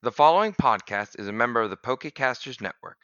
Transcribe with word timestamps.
The 0.00 0.12
following 0.12 0.52
podcast 0.52 1.18
is 1.18 1.26
a 1.26 1.32
member 1.32 1.60
of 1.60 1.70
the 1.70 1.76
Pokecasters 1.76 2.60
Network. 2.60 2.98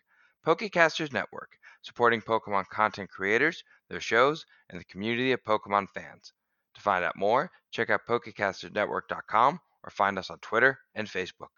Pokecasters 0.46 1.12
Network, 1.12 1.58
supporting 1.82 2.20
Pokemon 2.20 2.68
content 2.68 3.10
creators, 3.10 3.64
their 3.90 3.98
shows, 3.98 4.46
and 4.70 4.78
the 4.78 4.84
community 4.84 5.32
of 5.32 5.42
Pokemon 5.42 5.88
fans. 5.92 6.32
To 6.76 6.80
find 6.80 7.04
out 7.04 7.16
more, 7.16 7.50
check 7.72 7.90
out 7.90 8.02
PokecastersNetwork.com 8.08 9.58
or 9.82 9.90
find 9.90 10.20
us 10.20 10.30
on 10.30 10.38
Twitter 10.38 10.78
and 10.94 11.08
Facebook. 11.08 11.50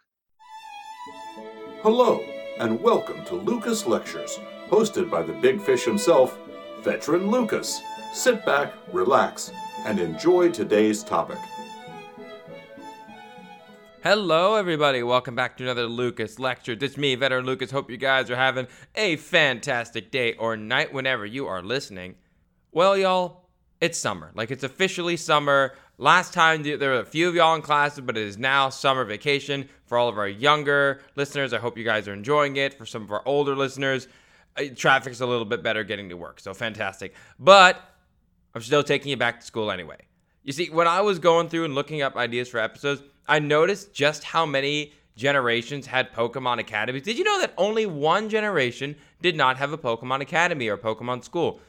Hello, 1.82 2.24
and 2.58 2.80
welcome 2.80 3.22
to 3.26 3.34
Lucas 3.34 3.84
Lectures, 3.86 4.38
hosted 4.70 5.10
by 5.10 5.22
the 5.22 5.34
big 5.34 5.60
fish 5.60 5.84
himself, 5.84 6.38
Veteran 6.80 7.30
Lucas. 7.30 7.82
Sit 8.14 8.46
back, 8.46 8.72
relax, 8.90 9.52
and 9.84 10.00
enjoy 10.00 10.50
today's 10.50 11.04
topic. 11.04 11.36
Hello, 14.08 14.54
everybody. 14.54 15.02
Welcome 15.02 15.34
back 15.34 15.56
to 15.56 15.64
another 15.64 15.86
Lucas 15.86 16.38
Lecture. 16.38 16.76
It's 16.80 16.96
me, 16.96 17.16
Veteran 17.16 17.44
Lucas. 17.44 17.72
Hope 17.72 17.90
you 17.90 17.96
guys 17.96 18.30
are 18.30 18.36
having 18.36 18.68
a 18.94 19.16
fantastic 19.16 20.12
day 20.12 20.34
or 20.34 20.56
night 20.56 20.94
whenever 20.94 21.26
you 21.26 21.48
are 21.48 21.60
listening. 21.60 22.14
Well, 22.70 22.96
y'all, 22.96 23.48
it's 23.80 23.98
summer. 23.98 24.30
Like, 24.36 24.52
it's 24.52 24.62
officially 24.62 25.16
summer. 25.16 25.74
Last 25.98 26.32
time 26.32 26.62
there 26.62 26.78
were 26.78 27.00
a 27.00 27.04
few 27.04 27.28
of 27.28 27.34
y'all 27.34 27.56
in 27.56 27.62
classes, 27.62 28.00
but 28.00 28.16
it 28.16 28.22
is 28.22 28.38
now 28.38 28.68
summer 28.68 29.04
vacation 29.04 29.68
for 29.86 29.98
all 29.98 30.08
of 30.08 30.18
our 30.18 30.28
younger 30.28 31.00
listeners. 31.16 31.52
I 31.52 31.58
hope 31.58 31.76
you 31.76 31.82
guys 31.82 32.06
are 32.06 32.14
enjoying 32.14 32.58
it. 32.58 32.74
For 32.74 32.86
some 32.86 33.02
of 33.02 33.10
our 33.10 33.26
older 33.26 33.56
listeners, 33.56 34.06
uh, 34.56 34.66
traffic's 34.76 35.20
a 35.20 35.26
little 35.26 35.44
bit 35.44 35.64
better 35.64 35.82
getting 35.82 36.10
to 36.10 36.16
work, 36.16 36.38
so 36.38 36.54
fantastic. 36.54 37.12
But 37.40 37.82
I'm 38.54 38.62
still 38.62 38.84
taking 38.84 39.10
you 39.10 39.16
back 39.16 39.40
to 39.40 39.46
school 39.46 39.68
anyway. 39.68 39.98
You 40.44 40.52
see, 40.52 40.70
when 40.70 40.86
I 40.86 41.00
was 41.00 41.18
going 41.18 41.48
through 41.48 41.64
and 41.64 41.74
looking 41.74 42.02
up 42.02 42.14
ideas 42.14 42.48
for 42.48 42.60
episodes, 42.60 43.02
I 43.28 43.38
noticed 43.38 43.92
just 43.92 44.24
how 44.24 44.46
many 44.46 44.92
generations 45.16 45.86
had 45.86 46.12
Pokemon 46.12 46.58
Academies. 46.60 47.02
Did 47.02 47.18
you 47.18 47.24
know 47.24 47.40
that 47.40 47.54
only 47.56 47.86
one 47.86 48.28
generation 48.28 48.96
did 49.22 49.34
not 49.34 49.56
have 49.56 49.72
a 49.72 49.78
Pokemon 49.78 50.20
Academy 50.20 50.68
or 50.68 50.76
Pokemon 50.76 51.24
School? 51.24 51.60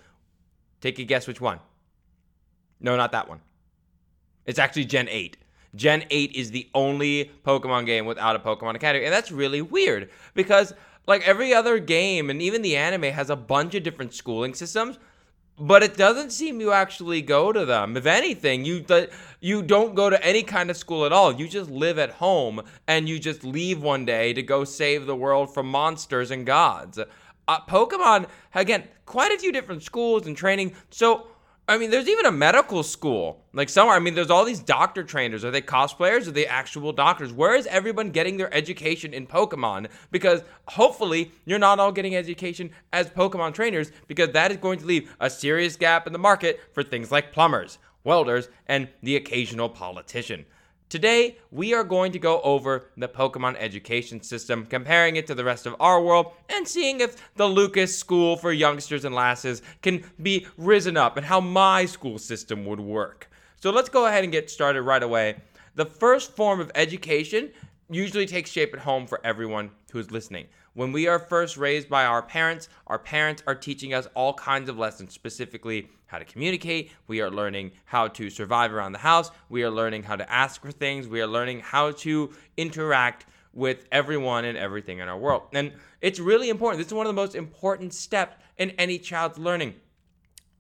Take 0.82 1.00
a 1.00 1.04
guess 1.04 1.28
which 1.28 1.42
one. 1.42 1.60
No, 2.80 2.96
not 2.96 3.12
that 3.14 3.28
one. 3.28 3.42
It's 4.46 4.60
actually 4.60 4.86
Gen 4.86 5.08
8. 5.10 5.38
Gen 5.76 6.06
8 6.10 6.32
is 6.34 6.52
the 6.52 6.70
only 6.74 7.32
Pokemon 7.46 7.86
game 7.86 8.06
without 8.06 8.36
a 8.36 8.40
Pokemon 8.40 8.76
Academy. 8.76 9.06
And 9.06 9.14
that's 9.14 9.32
really 9.32 9.62
weird 9.62 10.10
because, 10.34 10.74
like, 11.08 11.28
every 11.28 11.54
other 11.54 11.80
game 11.80 12.30
and 12.30 12.42
even 12.42 12.62
the 12.62 12.76
anime 12.76 13.14
has 13.14 13.30
a 13.30 13.36
bunch 13.36 13.76
of 13.76 13.84
different 13.84 14.14
schooling 14.14 14.54
systems 14.54 15.00
but 15.60 15.82
it 15.82 15.98
doesn't 15.98 16.32
seem 16.32 16.62
you 16.62 16.72
actually 16.72 17.22
go 17.22 17.52
to 17.52 17.66
them. 17.66 17.98
If 17.98 18.06
anything, 18.06 18.64
you 18.64 18.86
you 19.40 19.62
don't 19.64 19.96
go 19.96 20.10
to 20.10 20.24
any 20.26 20.44
kind 20.44 20.70
of 20.70 20.78
school 20.78 21.06
at 21.06 21.12
all. 21.12 21.34
You 21.34 21.48
just 21.48 21.70
live 21.70 21.98
at 21.98 22.12
home 22.12 22.62
and 22.88 23.10
you 23.10 23.20
just 23.20 23.44
leave 23.44 23.82
one 23.82 24.06
day 24.06 24.34
to 24.34 24.44
go 24.44 24.64
save 24.64 25.06
the 25.06 25.16
world 25.16 25.54
from 25.54 25.68
monsters 25.68 26.32
and 26.32 26.46
gods. 26.46 27.00
Uh, 27.48 27.60
Pokemon 27.62 28.28
again, 28.54 28.84
quite 29.06 29.32
a 29.32 29.40
few 29.40 29.52
different 29.52 29.82
schools 29.82 30.28
and 30.28 30.38
training. 30.38 30.76
So 30.90 31.28
I 31.70 31.78
mean, 31.78 31.92
there's 31.92 32.08
even 32.08 32.26
a 32.26 32.32
medical 32.32 32.82
school. 32.82 33.44
Like 33.52 33.68
somewhere, 33.68 33.98
I 33.98 34.00
mean, 34.00 34.16
there's 34.16 34.30
all 34.30 34.46
these 34.46 34.62
doctor 34.62 35.04
trainers. 35.04 35.44
Are 35.44 35.52
they 35.52 35.62
cosplayers? 35.62 36.26
Are 36.26 36.32
they 36.32 36.46
actual 36.46 36.94
doctors? 36.94 37.34
Where 37.34 37.56
is 37.56 37.68
everyone 37.68 38.12
getting 38.12 38.38
their 38.38 38.54
education 38.54 39.14
in 39.14 39.28
Pokemon? 39.28 39.90
Because 40.10 40.44
hopefully, 40.70 41.34
you're 41.44 41.60
not 41.60 41.80
all 41.80 41.92
getting 41.92 42.16
education 42.16 42.72
as 42.94 43.10
Pokemon 43.10 43.54
trainers, 43.54 43.92
because 44.08 44.32
that 44.32 44.52
is 44.52 44.58
going 44.58 44.80
to 44.80 44.86
leave 44.86 45.14
a 45.20 45.30
serious 45.30 45.76
gap 45.76 46.08
in 46.08 46.14
the 46.14 46.20
market 46.20 46.62
for 46.72 46.84
things 46.84 47.12
like 47.12 47.34
plumbers, 47.34 47.80
welders, 48.06 48.48
and 48.68 48.88
the 49.04 49.18
occasional 49.18 49.68
politician. 49.68 50.46
Today, 50.90 51.38
we 51.52 51.74
are 51.74 51.84
going 51.84 52.14
to 52.14 52.20
go 52.20 52.40
over 52.44 52.86
the 52.96 53.10
Pokemon 53.10 53.58
education 53.60 54.24
system, 54.24 54.66
comparing 54.66 55.18
it 55.18 55.28
to 55.28 55.36
the 55.36 55.44
rest 55.44 55.66
of 55.66 55.76
our 55.82 56.02
world, 56.02 56.32
and 56.48 56.66
seeing 56.66 57.02
if 57.02 57.18
the 57.36 57.46
Lucas 57.46 57.98
School 57.98 58.38
for 58.38 58.54
youngsters 58.54 59.04
and 59.04 59.14
lasses 59.14 59.62
can 59.82 60.10
be 60.22 60.48
risen 60.58 60.96
up 60.96 61.18
and 61.18 61.26
how 61.26 61.42
my 61.42 61.86
school 61.86 62.18
system 62.18 62.66
would 62.66 62.80
work. 62.80 63.30
So 63.58 63.70
let's 63.70 63.90
go 63.90 64.06
ahead 64.06 64.24
and 64.24 64.32
get 64.32 64.50
started 64.50 64.84
right 64.84 65.04
away. 65.04 65.36
The 65.76 65.84
first 65.84 66.38
form 66.38 66.62
of 66.62 66.72
education 66.74 67.52
usually 67.90 68.26
takes 68.26 68.50
shape 68.50 68.74
at 68.74 68.80
home 68.80 69.08
for 69.08 69.20
everyone 69.24 69.72
who's 69.92 70.12
listening. 70.12 70.48
When 70.74 70.92
we 70.92 71.08
are 71.08 71.20
first 71.20 71.58
raised 71.58 71.90
by 71.90 72.06
our 72.06 72.22
parents, 72.22 72.70
our 72.88 73.00
parents 73.00 73.42
are 73.48 73.56
teaching 73.56 73.94
us 73.94 74.08
all 74.14 74.34
kinds 74.34 74.70
of 74.70 74.78
lessons, 74.78 75.14
specifically 75.14 75.90
how 76.06 76.20
to 76.20 76.26
communicate. 76.26 76.92
We 77.08 77.22
are 77.22 77.32
learning 77.32 77.72
how 77.86 78.10
to 78.10 78.30
survive 78.30 78.74
around 78.74 78.92
the 78.92 79.00
house. 79.00 79.32
We 79.50 79.64
are 79.64 79.72
learning 79.72 80.04
how 80.04 80.16
to 80.16 80.32
ask 80.32 80.62
for 80.62 80.72
things. 80.72 81.08
We 81.08 81.22
are 81.22 81.28
learning 81.28 81.62
how 81.62 81.92
to 81.92 82.34
interact 82.58 83.26
with 83.54 83.86
everyone 83.92 84.46
and 84.46 84.58
everything 84.58 85.00
in 85.00 85.08
our 85.08 85.18
world. 85.18 85.44
And 85.54 85.74
it's 86.02 86.20
really 86.20 86.50
important. 86.50 86.80
This 86.80 86.88
is 86.88 86.94
one 86.94 87.08
of 87.08 87.16
the 87.16 87.22
most 87.22 87.36
important 87.36 87.94
steps 87.94 88.36
in 88.58 88.72
any 88.72 89.00
child's 89.00 89.38
learning. 89.38 89.76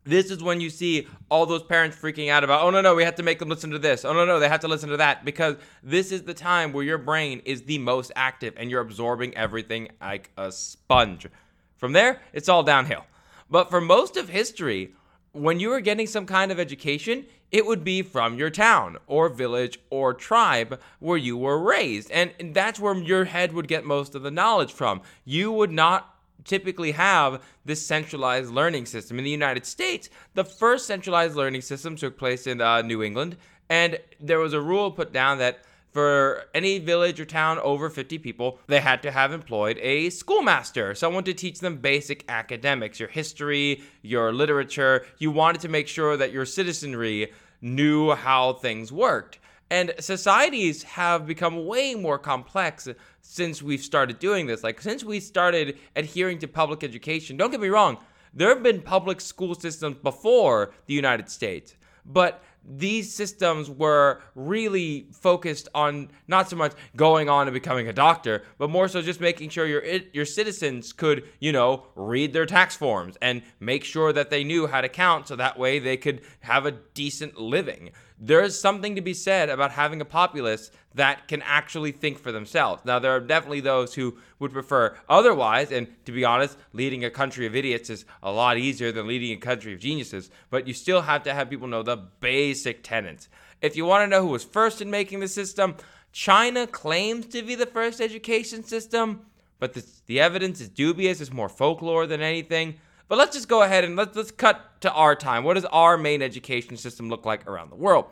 This 0.07 0.31
is 0.31 0.41
when 0.41 0.62
you 0.62 0.69
see 0.69 1.07
all 1.29 1.45
those 1.45 1.63
parents 1.63 1.97
freaking 1.97 2.29
out 2.29 2.44
about, 2.44 2.63
oh 2.63 2.69
no, 2.69 2.79
no, 2.79 2.95
we 2.95 3.03
have 3.03 3.16
to 3.16 3.23
make 3.23 3.40
them 3.40 3.50
listen 3.50 3.72
to 3.72 3.79
this. 3.79 4.06
Oh 4.06 4.13
no, 4.13 4.25
no, 4.25 4.40
they 4.40 4.47
have 4.47 4.62
to 4.62 4.68
listen 4.68 4.90
to 4.90 4.97
that. 4.97 5.25
Because 5.25 5.57
this 5.84 6.13
is 6.13 6.23
the 6.23 6.34
time 6.34 6.72
where 6.72 6.84
your 6.84 6.97
brain 6.97 7.41
is 7.44 7.63
the 7.63 7.78
most 7.78 8.12
active 8.16 8.53
and 8.56 8.72
you're 8.72 8.81
absorbing 8.81 9.35
everything 9.35 9.90
like 10.00 10.31
a 10.38 10.51
sponge. 10.51 11.28
From 11.75 11.91
there, 11.91 12.22
it's 12.31 12.47
all 12.47 12.63
downhill. 12.63 13.06
But 13.50 13.69
for 13.69 13.81
most 13.81 14.16
of 14.16 14.29
history, 14.29 14.94
when 15.34 15.59
you 15.59 15.69
were 15.69 15.81
getting 15.81 16.07
some 16.07 16.25
kind 16.25 16.51
of 16.51 16.59
education, 16.59 17.25
it 17.51 17.66
would 17.66 17.84
be 17.84 18.01
from 18.01 18.38
your 18.38 18.50
town 18.50 18.97
or 19.07 19.29
village 19.29 19.79
or 19.89 20.13
tribe 20.13 20.79
where 21.00 21.18
you 21.18 21.38
were 21.38 21.59
raised. 21.59 22.09
And 22.12 22.34
that's 22.53 22.79
where 22.79 22.95
your 22.95 23.25
head 23.25 23.53
would 23.53 23.68
get 23.68 23.85
most 23.85 24.16
of 24.16 24.24
the 24.24 24.31
knowledge 24.31 24.72
from. 24.72 25.01
You 25.25 25.51
would 25.51 25.72
not 25.72 26.16
typically 26.44 26.92
have 26.92 27.42
this 27.66 27.86
centralized 27.86 28.52
learning 28.52 28.86
system. 28.86 29.18
In 29.18 29.25
the 29.25 29.31
United 29.31 29.66
States, 29.66 30.09
the 30.34 30.44
first 30.44 30.88
centralized 30.88 31.36
learning 31.36 31.62
system 31.62 31.96
took 31.96 32.18
place 32.18 32.48
in 32.48 32.62
uh, 32.62 32.81
New 32.81 33.03
England, 33.03 33.38
and 33.70 34.00
there 34.20 34.40
was 34.40 34.53
a 34.53 34.62
rule 34.62 34.92
put 34.92 35.12
down 35.12 35.38
that 35.40 35.59
for 35.98 36.46
any 36.53 36.78
village 36.78 37.20
or 37.20 37.25
town 37.25 37.58
over 37.58 37.90
50 37.90 38.20
people, 38.20 38.59
they 38.68 38.81
had 38.81 39.02
to 39.02 39.09
have 39.09 39.31
employed 39.31 39.80
a 39.81 40.12
schoolmaster, 40.12 40.94
someone 40.94 41.24
to 41.24 41.34
teach 41.34 41.59
them 41.59 41.78
basic 41.78 42.24
academics, 42.30 43.00
your 43.00 43.09
history, 43.09 43.81
your 44.04 44.31
literature. 44.31 45.08
You 45.18 45.31
wanted 45.31 45.62
to 45.62 45.69
make 45.69 45.88
sure 45.88 46.16
that 46.16 46.31
your 46.31 46.46
citizenry 46.46 47.31
knew 47.62 48.12
how 48.12 48.54
things 48.54 48.92
worked. 48.92 49.40
And 49.69 49.94
societies 50.00 50.83
have 50.83 51.28
become 51.28 51.66
way 51.66 51.94
more 51.94 52.17
complex 52.17 52.88
since 53.22 53.61
we've 53.61 53.81
started 53.81 54.19
doing 54.19 54.47
this. 54.47 54.63
Like, 54.63 54.81
since 54.81 55.03
we 55.03 55.19
started 55.19 55.78
adhering 55.95 56.39
to 56.39 56.47
public 56.47 56.83
education, 56.83 57.35
don't 57.35 57.51
get 57.51 57.59
me 57.59 57.67
wrong, 57.67 57.97
there 58.33 58.50
have 58.50 58.63
been 58.63 58.81
public 58.81 59.19
school 59.19 59.56
systems 59.56 59.97
before 60.01 60.73
the 60.85 60.94
United 60.94 61.29
States, 61.29 61.75
but 62.06 62.44
these 62.69 63.13
systems 63.13 63.69
were 63.69 64.22
really 64.35 65.07
focused 65.13 65.69
on 65.73 66.09
not 66.27 66.50
so 66.50 66.56
much 66.56 66.73
going 66.95 67.29
on 67.29 67.47
and 67.47 67.53
becoming 67.53 67.88
a 67.88 67.94
doctor, 67.94 68.44
but 68.57 68.69
more 68.69 68.89
so 68.89 69.01
just 69.01 69.22
making 69.22 69.50
sure 69.50 69.66
your 69.66 69.83
your 70.11 70.25
citizens 70.25 70.91
could, 70.91 71.23
you 71.39 71.53
know, 71.53 71.88
read 71.95 72.33
their 72.33 72.45
tax 72.45 72.75
forms 72.75 73.17
and 73.22 73.41
make 73.61 73.85
sure 73.85 74.11
that 74.11 74.29
they 74.29 74.44
knew 74.44 74.67
how 74.67 74.81
to 74.81 74.89
count 74.89 75.29
so 75.29 75.35
that 75.38 75.57
way 75.57 75.79
they 75.79 75.95
could 75.95 76.22
have 76.41 76.66
a 76.66 76.72
decent 76.72 77.39
living 77.39 77.91
there 78.19 78.41
is 78.41 78.59
something 78.59 78.95
to 78.95 79.01
be 79.01 79.13
said 79.13 79.50
about 79.50 79.72
having 79.72 80.01
a 80.01 80.05
populace 80.05 80.72
that 80.95 81.28
can 81.28 81.41
actually 81.44 81.91
think 81.91 82.17
for 82.17 82.31
themselves. 82.31 82.83
Now, 82.83 82.97
there 82.97 83.11
are 83.11 83.19
definitely 83.19 83.59
those 83.59 83.94
who 83.94 84.17
would 84.39 84.51
prefer 84.51 84.97
otherwise, 85.07 85.72
and 85.72 85.88
to 86.05 86.11
be 86.11 86.25
honest, 86.25 86.57
leading 86.73 87.06
a 87.06 87.11
country 87.11 87.45
of 87.45 87.56
idiots 87.56 87.89
is 87.89 88.06
a 88.23 88.31
lot 88.31 88.57
easier 88.57 88.91
than 88.91 89.07
leading 89.07 89.38
a 89.38 89.39
country 89.39 89.73
of 89.73 89.79
geniuses, 89.79 90.31
but 90.50 90.67
you 90.67 90.73
still 90.73 91.01
have 91.01 91.23
to 91.23 91.33
have 91.33 91.50
people 91.50 91.67
know 91.67 91.83
the 91.83 91.97
basic 92.19 92.83
tenets. 92.83 93.29
If 93.61 93.75
you 93.75 93.85
want 93.85 94.03
to 94.03 94.07
know 94.07 94.22
who 94.22 94.29
was 94.29 94.44
first 94.44 94.81
in 94.81 94.89
making 94.89 95.19
the 95.19 95.27
system, 95.27 95.75
China 96.11 96.66
claims 96.66 97.27
to 97.27 97.44
be 97.44 97.53
the 97.53 97.66
first 97.67 98.01
education 98.01 98.63
system, 98.63 99.21
but 99.59 99.74
the, 99.74 99.86
the 100.07 100.19
evidence 100.19 100.59
is 100.59 100.69
dubious, 100.69 101.21
it's 101.21 101.31
more 101.31 101.50
folklore 101.50 102.07
than 102.07 102.21
anything. 102.21 102.80
But 103.07 103.18
let's 103.18 103.36
just 103.36 103.48
go 103.48 103.62
ahead 103.63 103.83
and 103.83 103.95
let's 103.95 104.15
let's 104.15 104.31
cut 104.31 104.81
to 104.81 104.92
our 104.92 105.15
time. 105.15 105.44
What 105.44 105.54
does 105.54 105.65
our 105.65 105.98
main 105.98 106.21
education 106.21 106.77
system 106.77 107.09
look 107.09 107.25
like 107.25 107.48
around 107.48 107.69
the 107.69 107.75
world? 107.75 108.06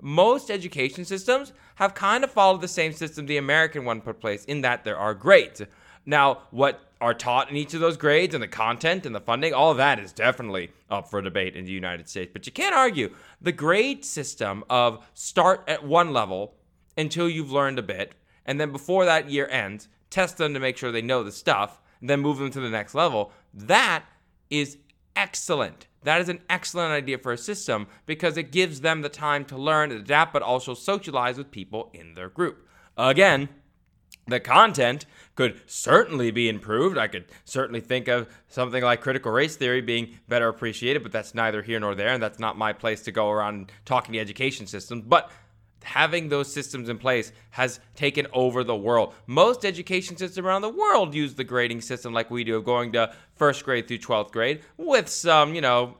Most 0.00 0.50
education 0.50 1.04
systems 1.04 1.52
have 1.76 1.94
kind 1.94 2.22
of 2.24 2.30
followed 2.30 2.60
the 2.60 2.68
same 2.68 2.92
system 2.92 3.26
the 3.26 3.36
American 3.36 3.84
one 3.84 4.00
put 4.00 4.20
place 4.20 4.44
in 4.44 4.60
that 4.62 4.84
there 4.84 4.96
are 4.96 5.12
grades. 5.12 5.60
Now, 6.06 6.42
what 6.50 6.80
are 7.00 7.14
taught 7.14 7.50
in 7.50 7.56
each 7.56 7.74
of 7.74 7.80
those 7.80 7.96
grades 7.96 8.34
and 8.34 8.42
the 8.42 8.48
content 8.48 9.06
and 9.06 9.14
the 9.14 9.20
funding, 9.20 9.52
all 9.52 9.74
that 9.74 9.98
is 9.98 10.12
definitely 10.12 10.70
up 10.90 11.08
for 11.08 11.20
debate 11.20 11.54
in 11.54 11.64
the 11.64 11.72
United 11.72 12.08
States. 12.08 12.30
But 12.32 12.46
you 12.46 12.52
can't 12.52 12.74
argue 12.74 13.14
the 13.40 13.52
grade 13.52 14.04
system 14.04 14.64
of 14.70 15.04
start 15.14 15.62
at 15.68 15.84
one 15.84 16.12
level 16.12 16.54
until 16.96 17.28
you've 17.28 17.52
learned 17.52 17.78
a 17.78 17.82
bit, 17.82 18.14
and 18.46 18.60
then 18.60 18.72
before 18.72 19.04
that 19.04 19.30
year 19.30 19.46
ends, 19.48 19.88
test 20.10 20.38
them 20.38 20.54
to 20.54 20.60
make 20.60 20.76
sure 20.76 20.90
they 20.90 21.02
know 21.02 21.22
the 21.22 21.30
stuff, 21.30 21.80
and 22.00 22.08
then 22.08 22.20
move 22.20 22.38
them 22.38 22.50
to 22.50 22.60
the 22.60 22.70
next 22.70 22.94
level. 22.94 23.32
That 23.52 24.04
is 24.50 24.78
excellent. 25.16 25.86
That 26.04 26.20
is 26.20 26.28
an 26.28 26.40
excellent 26.48 26.92
idea 26.92 27.18
for 27.18 27.32
a 27.32 27.38
system 27.38 27.88
because 28.06 28.36
it 28.36 28.52
gives 28.52 28.80
them 28.80 29.02
the 29.02 29.08
time 29.08 29.44
to 29.46 29.56
learn, 29.56 29.90
and 29.90 30.00
adapt, 30.00 30.32
but 30.32 30.42
also 30.42 30.74
socialize 30.74 31.36
with 31.36 31.50
people 31.50 31.90
in 31.92 32.14
their 32.14 32.28
group. 32.28 32.66
Again, 32.96 33.48
The 34.28 34.40
content 34.40 35.06
could 35.34 35.60
certainly 35.66 36.30
be 36.30 36.48
improved. 36.48 36.98
I 36.98 37.08
could 37.08 37.24
certainly 37.44 37.80
think 37.80 38.08
of 38.08 38.28
something 38.48 38.84
like 38.84 39.00
critical 39.00 39.32
race 39.32 39.56
theory 39.56 39.80
being 39.80 40.18
better 40.28 40.48
appreciated, 40.48 41.02
but 41.02 41.12
that's 41.12 41.34
neither 41.34 41.62
here 41.62 41.80
nor 41.80 41.94
there, 41.94 42.08
and 42.08 42.22
that's 42.22 42.38
not 42.38 42.58
my 42.58 42.74
place 42.74 43.00
to 43.02 43.12
go 43.12 43.30
around 43.30 43.72
talking 43.86 44.12
to 44.12 44.18
education 44.18 44.66
systems. 44.66 45.04
But 45.06 45.30
having 45.82 46.28
those 46.28 46.52
systems 46.52 46.88
in 46.88 46.98
place 46.98 47.32
has 47.50 47.80
taken 47.94 48.26
over 48.32 48.64
the 48.64 48.76
world. 48.76 49.14
Most 49.26 49.64
education 49.64 50.16
systems 50.16 50.44
around 50.44 50.62
the 50.62 50.68
world 50.68 51.14
use 51.14 51.34
the 51.34 51.44
grading 51.44 51.80
system 51.80 52.12
like 52.12 52.30
we 52.30 52.44
do 52.44 52.56
of 52.56 52.64
going 52.64 52.92
to 52.92 53.12
first 53.36 53.64
grade 53.64 53.88
through 53.88 53.98
12th 53.98 54.32
grade 54.32 54.62
with 54.76 55.08
some, 55.08 55.54
you 55.54 55.60
know, 55.60 55.96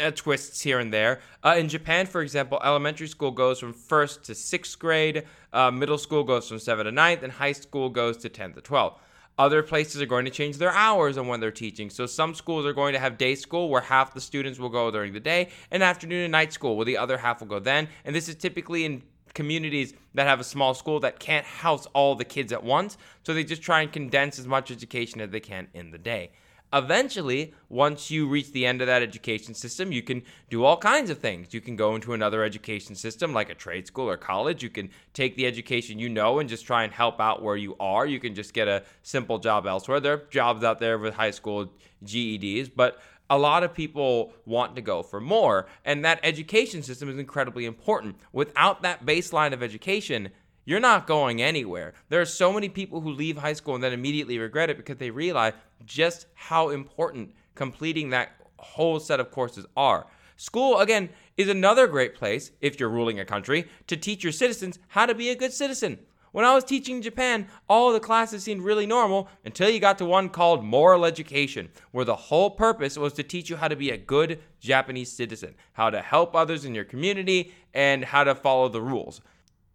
uh, 0.00 0.10
twists 0.12 0.60
here 0.60 0.78
and 0.78 0.92
there. 0.92 1.20
Uh, 1.42 1.56
in 1.58 1.68
Japan, 1.68 2.06
for 2.06 2.22
example, 2.22 2.60
elementary 2.64 3.08
school 3.08 3.30
goes 3.30 3.58
from 3.58 3.72
first 3.72 4.24
to 4.24 4.34
sixth 4.34 4.78
grade, 4.78 5.24
uh, 5.52 5.70
middle 5.70 5.98
school 5.98 6.22
goes 6.22 6.48
from 6.48 6.58
seventh 6.58 6.86
to 6.86 6.92
ninth, 6.92 7.22
and 7.22 7.32
high 7.32 7.52
school 7.52 7.88
goes 7.88 8.16
to 8.18 8.28
10th 8.28 8.54
to 8.54 8.60
12th. 8.60 8.94
Other 9.38 9.62
places 9.62 10.02
are 10.02 10.06
going 10.06 10.26
to 10.26 10.30
change 10.30 10.58
their 10.58 10.72
hours 10.72 11.16
on 11.16 11.26
when 11.26 11.40
they're 11.40 11.50
teaching. 11.50 11.88
So 11.88 12.04
some 12.04 12.34
schools 12.34 12.66
are 12.66 12.74
going 12.74 12.92
to 12.92 12.98
have 12.98 13.16
day 13.16 13.34
school 13.34 13.70
where 13.70 13.80
half 13.80 14.12
the 14.12 14.20
students 14.20 14.58
will 14.58 14.68
go 14.68 14.90
during 14.90 15.14
the 15.14 15.20
day, 15.20 15.48
and 15.70 15.82
afternoon 15.82 16.24
and 16.24 16.32
night 16.32 16.52
school 16.52 16.76
where 16.76 16.84
the 16.84 16.98
other 16.98 17.16
half 17.16 17.40
will 17.40 17.48
go 17.48 17.58
then. 17.58 17.88
And 18.04 18.14
this 18.14 18.28
is 18.28 18.34
typically 18.34 18.84
in 18.84 19.02
communities 19.34 19.94
that 20.14 20.26
have 20.26 20.40
a 20.40 20.44
small 20.44 20.74
school 20.74 21.00
that 21.00 21.18
can't 21.18 21.46
house 21.46 21.86
all 21.94 22.14
the 22.14 22.24
kids 22.24 22.52
at 22.52 22.62
once. 22.62 22.96
So 23.22 23.34
they 23.34 23.44
just 23.44 23.62
try 23.62 23.82
and 23.82 23.92
condense 23.92 24.38
as 24.38 24.46
much 24.46 24.70
education 24.70 25.20
as 25.20 25.30
they 25.30 25.40
can 25.40 25.68
in 25.74 25.90
the 25.90 25.98
day. 25.98 26.32
Eventually, 26.72 27.52
once 27.68 28.12
you 28.12 28.28
reach 28.28 28.52
the 28.52 28.64
end 28.64 28.80
of 28.80 28.86
that 28.86 29.02
education 29.02 29.54
system, 29.54 29.90
you 29.90 30.02
can 30.02 30.22
do 30.50 30.64
all 30.64 30.76
kinds 30.76 31.10
of 31.10 31.18
things. 31.18 31.52
You 31.52 31.60
can 31.60 31.74
go 31.74 31.96
into 31.96 32.12
another 32.12 32.44
education 32.44 32.94
system 32.94 33.32
like 33.32 33.50
a 33.50 33.56
trade 33.56 33.88
school 33.88 34.08
or 34.08 34.16
college. 34.16 34.62
You 34.62 34.70
can 34.70 34.90
take 35.12 35.34
the 35.34 35.46
education 35.46 35.98
you 35.98 36.08
know 36.08 36.38
and 36.38 36.48
just 36.48 36.64
try 36.64 36.84
and 36.84 36.92
help 36.92 37.20
out 37.20 37.42
where 37.42 37.56
you 37.56 37.74
are. 37.80 38.06
You 38.06 38.20
can 38.20 38.36
just 38.36 38.54
get 38.54 38.68
a 38.68 38.84
simple 39.02 39.40
job 39.40 39.66
elsewhere. 39.66 39.98
There 39.98 40.12
are 40.12 40.26
jobs 40.30 40.62
out 40.62 40.78
there 40.78 40.96
with 40.96 41.14
high 41.14 41.32
school 41.32 41.72
GEDs, 42.04 42.70
but 42.74 43.00
a 43.30 43.38
lot 43.38 43.62
of 43.62 43.72
people 43.72 44.32
want 44.44 44.74
to 44.74 44.82
go 44.82 45.02
for 45.02 45.20
more. 45.20 45.68
And 45.84 46.04
that 46.04 46.20
education 46.22 46.82
system 46.82 47.08
is 47.08 47.18
incredibly 47.18 47.64
important. 47.64 48.16
Without 48.32 48.82
that 48.82 49.06
baseline 49.06 49.52
of 49.52 49.62
education, 49.62 50.30
you're 50.64 50.80
not 50.80 51.06
going 51.06 51.40
anywhere. 51.40 51.94
There 52.08 52.20
are 52.20 52.26
so 52.26 52.52
many 52.52 52.68
people 52.68 53.00
who 53.00 53.10
leave 53.10 53.38
high 53.38 53.54
school 53.54 53.76
and 53.76 53.82
then 53.82 53.92
immediately 53.92 54.38
regret 54.38 54.68
it 54.68 54.76
because 54.76 54.98
they 54.98 55.10
realize 55.10 55.54
just 55.86 56.26
how 56.34 56.70
important 56.70 57.32
completing 57.54 58.10
that 58.10 58.32
whole 58.58 59.00
set 59.00 59.20
of 59.20 59.30
courses 59.30 59.64
are. 59.76 60.06
School, 60.36 60.78
again, 60.78 61.10
is 61.36 61.48
another 61.48 61.86
great 61.86 62.14
place, 62.14 62.50
if 62.60 62.80
you're 62.80 62.88
ruling 62.88 63.20
a 63.20 63.24
country, 63.24 63.68
to 63.86 63.96
teach 63.96 64.22
your 64.24 64.32
citizens 64.32 64.78
how 64.88 65.06
to 65.06 65.14
be 65.14 65.30
a 65.30 65.36
good 65.36 65.52
citizen. 65.52 65.98
When 66.32 66.44
I 66.44 66.54
was 66.54 66.62
teaching 66.62 67.02
Japan, 67.02 67.48
all 67.68 67.92
the 67.92 67.98
classes 67.98 68.44
seemed 68.44 68.62
really 68.62 68.86
normal 68.86 69.28
until 69.44 69.68
you 69.68 69.80
got 69.80 69.98
to 69.98 70.04
one 70.04 70.28
called 70.28 70.64
Moral 70.64 71.04
Education, 71.04 71.70
where 71.90 72.04
the 72.04 72.14
whole 72.14 72.50
purpose 72.50 72.96
was 72.96 73.12
to 73.14 73.24
teach 73.24 73.50
you 73.50 73.56
how 73.56 73.66
to 73.66 73.74
be 73.74 73.90
a 73.90 73.96
good 73.96 74.40
Japanese 74.60 75.10
citizen, 75.10 75.56
how 75.72 75.90
to 75.90 76.00
help 76.00 76.36
others 76.36 76.64
in 76.64 76.74
your 76.74 76.84
community, 76.84 77.52
and 77.74 78.04
how 78.04 78.22
to 78.22 78.34
follow 78.34 78.68
the 78.68 78.80
rules. 78.80 79.20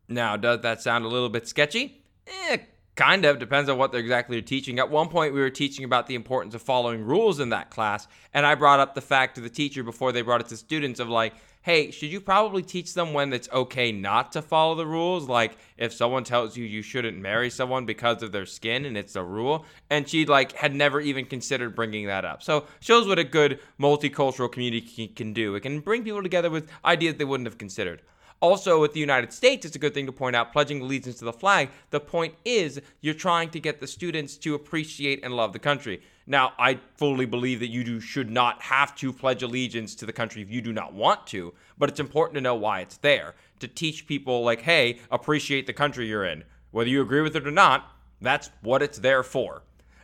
Now, 0.07 0.37
does 0.37 0.61
that 0.61 0.81
sound 0.81 1.03
a 1.03 1.09
little 1.09 1.29
bit 1.29 1.47
sketchy? 1.47 2.03
Eh, 2.49 2.57
kind 2.95 3.25
of. 3.25 3.39
Depends 3.39 3.69
on 3.69 3.77
what 3.77 3.91
they're 3.91 4.01
exactly 4.01 4.41
teaching. 4.41 4.79
At 4.79 4.89
one 4.89 5.09
point, 5.09 5.33
we 5.33 5.39
were 5.39 5.49
teaching 5.49 5.85
about 5.85 6.07
the 6.07 6.15
importance 6.15 6.55
of 6.55 6.61
following 6.61 7.03
rules 7.03 7.39
in 7.39 7.49
that 7.49 7.69
class, 7.69 8.07
and 8.33 8.45
I 8.45 8.55
brought 8.55 8.79
up 8.79 8.95
the 8.95 9.01
fact 9.01 9.35
to 9.35 9.41
the 9.41 9.49
teacher 9.49 9.83
before 9.83 10.11
they 10.11 10.21
brought 10.21 10.41
it 10.41 10.47
to 10.47 10.57
students 10.57 10.99
of 10.99 11.09
like, 11.09 11.33
hey, 11.61 11.89
should 11.89 12.09
you 12.09 12.21
probably 12.21 12.61
teach 12.61 12.93
them 12.93 13.11
when 13.11 13.33
it's 13.33 13.49
okay 13.51 13.91
not 13.91 14.31
to 14.31 14.39
follow 14.39 14.75
the 14.75 14.85
rules? 14.85 15.27
Like 15.27 15.57
if 15.77 15.91
someone 15.91 16.23
tells 16.23 16.55
you 16.55 16.63
you 16.63 16.83
shouldn't 16.83 17.17
marry 17.17 17.49
someone 17.49 17.87
because 17.87 18.21
of 18.21 18.31
their 18.31 18.45
skin 18.45 18.85
and 18.85 18.95
it's 18.95 19.15
a 19.15 19.23
rule, 19.23 19.65
and 19.89 20.07
she 20.07 20.25
like 20.25 20.51
had 20.53 20.75
never 20.75 21.01
even 21.01 21.25
considered 21.25 21.75
bringing 21.75 22.05
that 22.05 22.23
up. 22.23 22.43
So 22.43 22.65
shows 22.81 23.07
what 23.07 23.17
a 23.17 23.23
good 23.23 23.59
multicultural 23.79 24.51
community 24.51 25.07
can 25.07 25.33
do. 25.33 25.55
It 25.55 25.61
can 25.61 25.79
bring 25.79 26.03
people 26.03 26.21
together 26.21 26.51
with 26.51 26.69
ideas 26.85 27.15
they 27.15 27.25
wouldn't 27.25 27.47
have 27.47 27.57
considered. 27.57 28.03
Also, 28.41 28.81
with 28.81 28.93
the 28.93 28.99
United 28.99 29.31
States, 29.31 29.65
it's 29.65 29.75
a 29.75 29.79
good 29.79 29.93
thing 29.93 30.05
to 30.05 30.11
point 30.11 30.35
out 30.35 30.51
pledging 30.51 30.81
allegiance 30.81 31.17
to 31.17 31.25
the 31.25 31.33
flag. 31.33 31.69
The 31.89 31.99
point 31.99 32.35
is, 32.43 32.81
you're 33.01 33.13
trying 33.13 33.49
to 33.51 33.59
get 33.59 33.79
the 33.79 33.87
students 33.87 34.35
to 34.37 34.55
appreciate 34.55 35.23
and 35.23 35.33
love 35.33 35.53
the 35.53 35.59
country. 35.59 36.01
Now, 36.27 36.53
I 36.59 36.79
fully 36.97 37.25
believe 37.25 37.59
that 37.59 37.69
you 37.69 37.83
do, 37.83 37.99
should 37.99 38.29
not 38.29 38.61
have 38.61 38.95
to 38.97 39.13
pledge 39.13 39.43
allegiance 39.43 39.95
to 39.95 40.05
the 40.05 40.13
country 40.13 40.41
if 40.41 40.49
you 40.49 40.61
do 40.61 40.73
not 40.73 40.93
want 40.93 41.25
to, 41.27 41.53
but 41.77 41.89
it's 41.89 41.99
important 41.99 42.35
to 42.35 42.41
know 42.41 42.55
why 42.55 42.81
it's 42.81 42.97
there 42.97 43.35
to 43.59 43.67
teach 43.67 44.05
people, 44.05 44.43
like, 44.43 44.61
hey, 44.61 44.99
appreciate 45.11 45.65
the 45.65 45.73
country 45.73 46.07
you're 46.07 46.25
in. 46.25 46.43
Whether 46.71 46.89
you 46.89 47.01
agree 47.01 47.21
with 47.21 47.35
it 47.35 47.47
or 47.47 47.51
not, 47.51 47.91
that's 48.21 48.49
what 48.61 48.81
it's 48.81 48.97
there 48.99 49.23
for. 49.23 49.63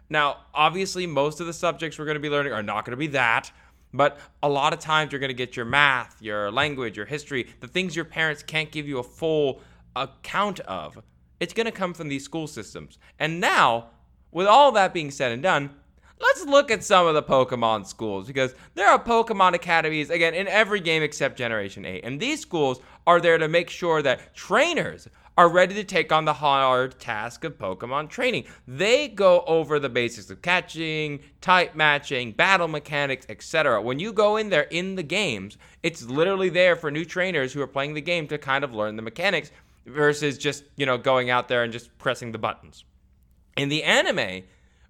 Now, 0.10 0.38
obviously, 0.54 1.07
most 1.07 1.39
of 1.39 1.48
the 1.48 1.54
subjects 1.54 1.98
we're 1.98 2.06
going 2.06 2.16
to 2.16 2.22
be 2.22 2.30
learning 2.30 2.54
are 2.54 2.63
not 2.63 2.86
going 2.86 2.92
to 2.92 2.98
be 2.98 3.07
that. 3.07 3.51
But 3.93 4.19
a 4.41 4.49
lot 4.49 4.73
of 4.73 4.79
times 4.79 5.11
you're 5.11 5.19
going 5.19 5.29
to 5.29 5.33
get 5.33 5.55
your 5.55 5.65
math, 5.65 6.21
your 6.21 6.51
language, 6.51 6.97
your 6.97 7.05
history, 7.05 7.47
the 7.59 7.67
things 7.67 7.95
your 7.95 8.05
parents 8.05 8.43
can't 8.43 8.71
give 8.71 8.88
you 8.88 8.99
a 8.99 9.03
full 9.03 9.61
account 9.95 10.59
of. 10.61 11.01
It's 11.39 11.53
going 11.53 11.65
to 11.65 11.71
come 11.71 11.93
from 11.93 12.07
these 12.07 12.23
school 12.23 12.47
systems. 12.47 12.97
And 13.19 13.39
now, 13.39 13.88
with 14.31 14.47
all 14.47 14.71
that 14.73 14.93
being 14.93 15.11
said 15.11 15.31
and 15.31 15.43
done, 15.43 15.71
let's 16.19 16.45
look 16.45 16.71
at 16.71 16.83
some 16.83 17.07
of 17.07 17.15
the 17.15 17.23
Pokemon 17.23 17.85
schools 17.85 18.27
because 18.27 18.55
there 18.75 18.88
are 18.88 19.03
Pokemon 19.03 19.53
academies, 19.53 20.09
again, 20.09 20.33
in 20.33 20.47
every 20.47 20.79
game 20.79 21.03
except 21.03 21.37
Generation 21.37 21.85
8. 21.85 22.03
And 22.03 22.19
these 22.19 22.39
schools 22.39 22.79
are 23.07 23.19
there 23.19 23.37
to 23.37 23.47
make 23.47 23.69
sure 23.69 24.01
that 24.01 24.33
trainers 24.35 25.07
are 25.41 25.49
ready 25.49 25.73
to 25.73 25.83
take 25.83 26.11
on 26.11 26.23
the 26.23 26.33
hard 26.33 26.99
task 26.99 27.43
of 27.43 27.57
Pokemon 27.57 28.07
training. 28.09 28.43
They 28.67 29.07
go 29.07 29.43
over 29.47 29.79
the 29.79 29.89
basics 29.89 30.29
of 30.29 30.43
catching, 30.43 31.19
type 31.41 31.73
matching, 31.73 32.33
battle 32.33 32.67
mechanics, 32.67 33.25
etc. 33.27 33.81
When 33.81 33.97
you 33.97 34.13
go 34.13 34.38
in 34.38 34.49
there 34.49 34.67
in 34.69 34.93
the 34.93 35.01
games, 35.01 35.57
it's 35.81 36.03
literally 36.03 36.49
there 36.49 36.75
for 36.75 36.91
new 36.91 37.03
trainers 37.03 37.53
who 37.53 37.61
are 37.63 37.65
playing 37.65 37.95
the 37.95 38.01
game 38.01 38.27
to 38.27 38.38
kind 38.38 38.63
of 38.63 38.75
learn 38.75 38.97
the 38.97 39.01
mechanics 39.01 39.49
versus 39.88 40.38
just, 40.38 40.63
you 40.75 40.85
know, 40.85 40.99
going 40.99 41.31
out 41.31 41.47
there 41.47 41.63
and 41.63 41.73
just 41.73 41.97
pressing 41.97 42.31
the 42.31 42.37
buttons. 42.37 42.85
In 43.57 43.69
the 43.69 43.81
anime, 43.81 44.44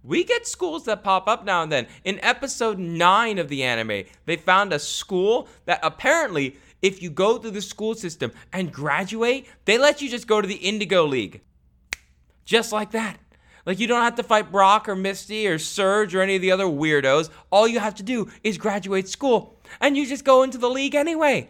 we 0.04 0.25
get 0.25 0.45
schools 0.45 0.83
that 0.83 1.01
pop 1.01 1.30
up 1.30 1.45
now 1.45 1.63
and 1.63 1.71
then. 1.71 1.88
In 2.04 2.19
episode 2.21 2.77
9 2.77 3.38
of 3.38 3.47
the 3.47 3.63
anime, 3.63 4.04
they 4.25 4.36
found 4.36 4.74
a 4.74 4.80
school 4.80 5.47
that 5.63 5.80
apparently 5.81 6.57
if 6.81 7.01
you 7.01 7.10
go 7.10 7.38
through 7.38 7.51
the 7.51 7.62
school 7.62 7.95
system 7.95 8.31
and 8.51 8.72
graduate, 8.72 9.48
they 9.66 9.78
let 9.78 10.01
you 10.01 10.10
just 10.10 10.28
go 10.28 10.42
to 10.42 10.48
the 10.48 10.56
Indigo 10.56 11.06
League. 11.06 11.42
Just 12.45 12.72
like 12.72 12.92
that. 12.92 13.18
Like 13.66 13.80
you 13.80 13.88
don't 13.88 14.01
have 14.01 14.16
to 14.16 14.24
fight 14.24 14.51
Brock 14.51 14.89
or 14.89 14.95
Misty 14.95 15.47
or 15.47 15.59
Surge 15.59 16.16
or 16.16 16.21
any 16.21 16.35
of 16.35 16.42
the 16.42 16.52
other 16.52 16.66
weirdos. 16.66 17.30
All 17.52 17.68
you 17.68 17.80
have 17.80 17.95
to 17.95 18.04
do 18.04 18.30
is 18.44 18.57
graduate 18.57 19.07
school 19.07 19.59
and 19.80 19.95
you 19.95 20.06
just 20.06 20.26
go 20.26 20.44
into 20.44 20.57
the 20.57 20.69
league 20.69 20.95
anyway. 20.95 21.50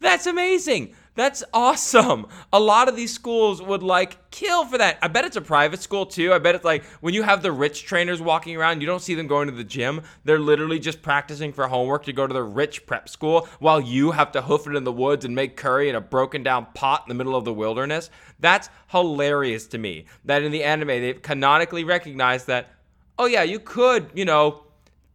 That's 0.00 0.26
amazing. 0.26 0.94
That's 1.14 1.44
awesome. 1.52 2.26
A 2.54 2.60
lot 2.60 2.88
of 2.88 2.96
these 2.96 3.12
schools 3.12 3.60
would 3.60 3.82
like 3.82 4.30
kill 4.30 4.64
for 4.64 4.78
that. 4.78 4.98
I 5.02 5.08
bet 5.08 5.26
it's 5.26 5.36
a 5.36 5.42
private 5.42 5.82
school 5.82 6.06
too. 6.06 6.32
I 6.32 6.38
bet 6.38 6.54
it's 6.54 6.64
like 6.64 6.84
when 7.02 7.12
you 7.12 7.22
have 7.22 7.42
the 7.42 7.52
rich 7.52 7.84
trainers 7.84 8.22
walking 8.22 8.56
around, 8.56 8.80
you 8.80 8.86
don't 8.86 9.02
see 9.02 9.14
them 9.14 9.26
going 9.26 9.46
to 9.48 9.54
the 9.54 9.62
gym. 9.62 10.00
They're 10.24 10.38
literally 10.38 10.78
just 10.78 11.02
practicing 11.02 11.52
for 11.52 11.68
homework 11.68 12.04
to 12.04 12.14
go 12.14 12.26
to 12.26 12.32
the 12.32 12.42
rich 12.42 12.86
prep 12.86 13.10
school 13.10 13.46
while 13.58 13.78
you 13.78 14.12
have 14.12 14.32
to 14.32 14.40
hoof 14.40 14.66
it 14.66 14.74
in 14.74 14.84
the 14.84 14.92
woods 14.92 15.26
and 15.26 15.34
make 15.34 15.54
curry 15.54 15.90
in 15.90 15.96
a 15.96 16.00
broken 16.00 16.42
down 16.42 16.66
pot 16.72 17.04
in 17.04 17.10
the 17.10 17.14
middle 17.14 17.36
of 17.36 17.44
the 17.44 17.52
wilderness. 17.52 18.08
That's 18.40 18.70
hilarious 18.88 19.66
to 19.68 19.78
me. 19.78 20.06
That 20.24 20.42
in 20.42 20.50
the 20.50 20.64
anime, 20.64 20.88
they've 20.88 21.20
canonically 21.20 21.84
recognized 21.84 22.46
that, 22.46 22.70
oh 23.18 23.26
yeah, 23.26 23.42
you 23.42 23.60
could, 23.60 24.10
you 24.14 24.24
know, 24.24 24.64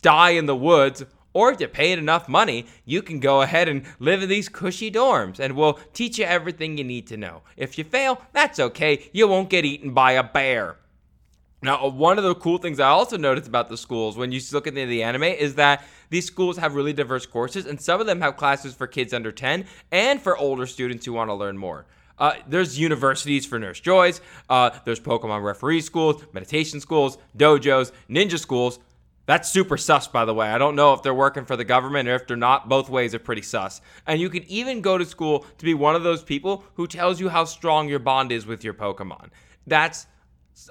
die 0.04 0.32
in 0.32 0.46
the 0.46 0.56
woods 0.56 1.04
or 1.34 1.52
if 1.52 1.60
you 1.60 1.68
paid 1.68 2.00
enough 2.00 2.28
money, 2.28 2.66
you 2.86 3.02
can 3.02 3.20
go 3.20 3.42
ahead 3.42 3.70
and 3.70 3.84
live 4.00 4.24
in 4.24 4.30
these 4.30 4.50
cushy 4.50 4.92
dorms 4.92 5.40
and 5.40 5.56
we'll 5.56 5.80
teach 5.94 6.18
you 6.18 6.26
everything 6.26 6.78
you 6.78 6.84
need 6.84 7.08
to 7.08 7.18
know. 7.18 7.42
If 7.56 7.78
you 7.78 7.84
fail, 7.84 8.22
that's 8.34 8.60
okay. 8.60 9.10
You 9.14 9.28
won't 9.28 9.50
get 9.50 9.66
eaten 9.66 9.94
by 9.94 10.14
a 10.14 10.24
bear. 10.24 10.78
Now, 11.62 11.84
uh, 11.84 11.90
one 11.90 12.20
of 12.20 12.24
the 12.24 12.36
cool 12.36 12.60
things 12.60 12.80
I 12.80 12.90
also 12.90 13.18
noticed 13.18 13.48
about 13.48 13.70
the 13.70 13.78
schools 13.78 14.16
when 14.16 14.32
you 14.32 14.40
look 14.52 14.68
at 14.68 14.76
the, 14.76 14.86
the 14.86 15.02
anime 15.02 15.24
is 15.24 15.56
that 15.56 15.84
these 16.10 16.26
schools 16.26 16.58
have 16.58 16.76
really 16.76 16.94
diverse 16.94 17.26
courses, 17.26 17.66
and 17.66 17.82
some 17.82 18.00
of 18.00 18.06
them 18.06 18.22
have 18.22 18.38
classes 18.38 18.76
for 18.76 18.86
kids 18.86 19.14
under 19.14 19.32
10 19.32 19.66
and 19.92 20.22
for 20.22 20.38
older 20.38 20.68
students 20.68 21.06
who 21.06 21.14
want 21.14 21.30
to 21.30 21.34
learn 21.34 21.58
more. 21.58 21.86
Uh, 22.20 22.34
there's 22.48 22.80
universities 22.80 23.46
for 23.46 23.60
Nurse 23.60 23.80
Joys, 23.80 24.22
uh, 24.50 24.72
there's 24.86 25.00
Pokemon 25.00 25.44
referee 25.44 25.82
schools, 25.82 26.24
meditation 26.34 26.80
schools, 26.80 27.18
dojos, 27.38 27.92
ninja 28.10 28.40
schools, 28.40 28.80
that's 29.28 29.50
super 29.50 29.76
sus, 29.78 30.08
by 30.08 30.24
the 30.24 30.34
way. 30.34 30.48
I 30.48 30.58
don't 30.58 30.76
know 30.76 30.94
if 30.94 31.04
they're 31.04 31.14
working 31.14 31.46
for 31.46 31.58
the 31.58 31.66
government 31.66 32.08
or 32.08 32.16
if 32.16 32.26
they're 32.26 32.38
not. 32.38 32.70
Both 32.70 32.90
ways 32.90 33.14
are 33.14 33.20
pretty 33.20 33.42
sus. 33.42 33.82
And 34.08 34.22
you 34.22 34.30
can 34.30 34.44
even 34.50 34.82
go 34.82 34.98
to 34.98 35.06
school 35.06 35.46
to 35.58 35.66
be 35.66 35.74
one 35.74 35.96
of 35.96 36.04
those 36.04 36.24
people 36.24 36.64
who 36.76 36.88
tells 36.88 37.20
you 37.20 37.28
how 37.28 37.44
strong 37.44 37.90
your 37.90 38.00
bond 38.00 38.32
is 38.32 38.46
with 38.46 38.64
your 38.64 38.74
Pokemon. 38.74 39.30
That's 39.68 40.08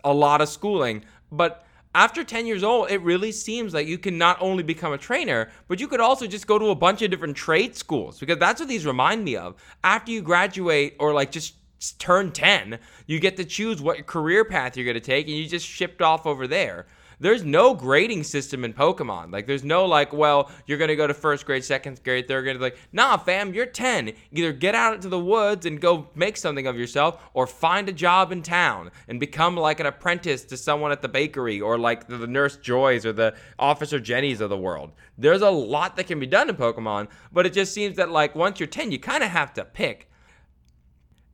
a 0.05 0.13
lot 0.13 0.41
of 0.41 0.49
schooling. 0.49 1.05
But 1.31 1.67
after 1.95 2.25
10 2.25 2.47
years 2.47 2.65
old, 2.65 2.91
it 2.91 3.03
really 3.03 3.31
seems 3.31 3.75
like 3.75 3.87
you 3.87 3.99
can 3.99 4.17
not 4.17 4.39
only 4.41 4.63
become 4.63 4.95
a 4.95 4.99
trainer, 4.99 5.51
but 5.69 5.79
you 5.79 5.87
could 5.87 6.01
also 6.01 6.27
just 6.27 6.47
go 6.47 6.59
to 6.59 6.71
a 6.71 6.75
bunch 6.75 7.03
of 7.03 7.11
different 7.11 7.37
trade 7.37 7.77
schools 7.77 8.19
because 8.19 8.39
that's 8.39 8.59
what 8.59 8.71
these 8.71 8.87
remind 8.87 9.23
me 9.23 9.37
of. 9.37 9.57
After 9.85 10.13
you 10.13 10.23
graduate 10.23 10.97
or 10.99 11.13
like 11.13 11.31
just 11.31 11.57
turn 11.99 12.33
10, 12.33 12.79
you 13.07 13.21
get 13.21 13.37
to 13.37 13.45
choose 13.45 13.83
what 13.83 14.07
career 14.07 14.47
path 14.47 14.79
you're 14.79 14.87
going 14.87 14.95
to 14.95 15.01
take, 15.01 15.27
and 15.27 15.37
you 15.37 15.47
just 15.47 15.67
shipped 15.67 16.01
off 16.01 16.25
over 16.25 16.47
there 16.47 16.87
there's 17.21 17.45
no 17.45 17.75
grading 17.75 18.25
system 18.25 18.65
in 18.65 18.73
Pokemon. 18.73 19.33
Like, 19.33 19.47
there's 19.47 19.65
no 19.65 19.87
like, 19.87 20.13
well, 20.13 20.51
you're 20.67 20.79
gonna 20.79 20.97
go 20.97 21.07
to 21.07 21.15
first 21.15 21.47
grade, 21.47 21.65
second 21.65 22.03
grade, 22.03 22.29
third 22.29 22.43
grade. 22.43 22.61
Like, 22.61 22.79
nah, 22.93 23.17
fam, 23.17 23.55
you're 23.55 23.67
10. 23.67 24.13
Either 24.33 24.53
get 24.53 24.75
out 24.75 24.95
into 24.95 25.09
the 25.09 25.19
woods 25.19 25.67
and 25.67 25.81
go 25.81 26.09
make 26.15 26.37
something 26.37 26.67
of 26.67 26.79
yourself, 26.79 27.23
or 27.35 27.47
find 27.47 27.89
a 27.89 27.93
job 27.93 28.33
in 28.33 28.43
town 28.43 28.91
and 29.09 29.19
become 29.19 29.57
like 29.57 29.81
an 29.81 29.87
apprentice 29.87 30.45
to 30.45 30.57
someone 30.57 30.93
at 30.93 31.03
the 31.03 31.09
bakery, 31.09 31.61
or 31.61 31.79
like 31.79 32.07
the, 32.07 32.27
nurse 32.27 32.57
Joys 32.57 33.07
or 33.07 33.13
the 33.13 33.35
officer 33.59 34.01
Jennies 34.01 34.41
of 34.41 34.51
the 34.51 34.57
world. 34.57 34.93
There's 35.17 35.43
a 35.43 35.51
lot 35.51 35.97
that 35.97 36.07
can 36.07 36.21
be 36.21 36.27
done 36.27 36.49
in 36.51 36.57
Pokemon, 36.57 37.09
but 37.33 37.47
it 37.47 37.53
just 37.53 37.73
seems 37.73 37.97
that 37.97 38.11
like 38.11 38.35
once 38.35 38.61
you're 38.61 38.67
10, 38.67 38.93
you 38.93 38.99
kind 38.99 39.23
of 39.23 39.31
have 39.31 39.55
to 39.55 39.65
pick. 39.65 40.11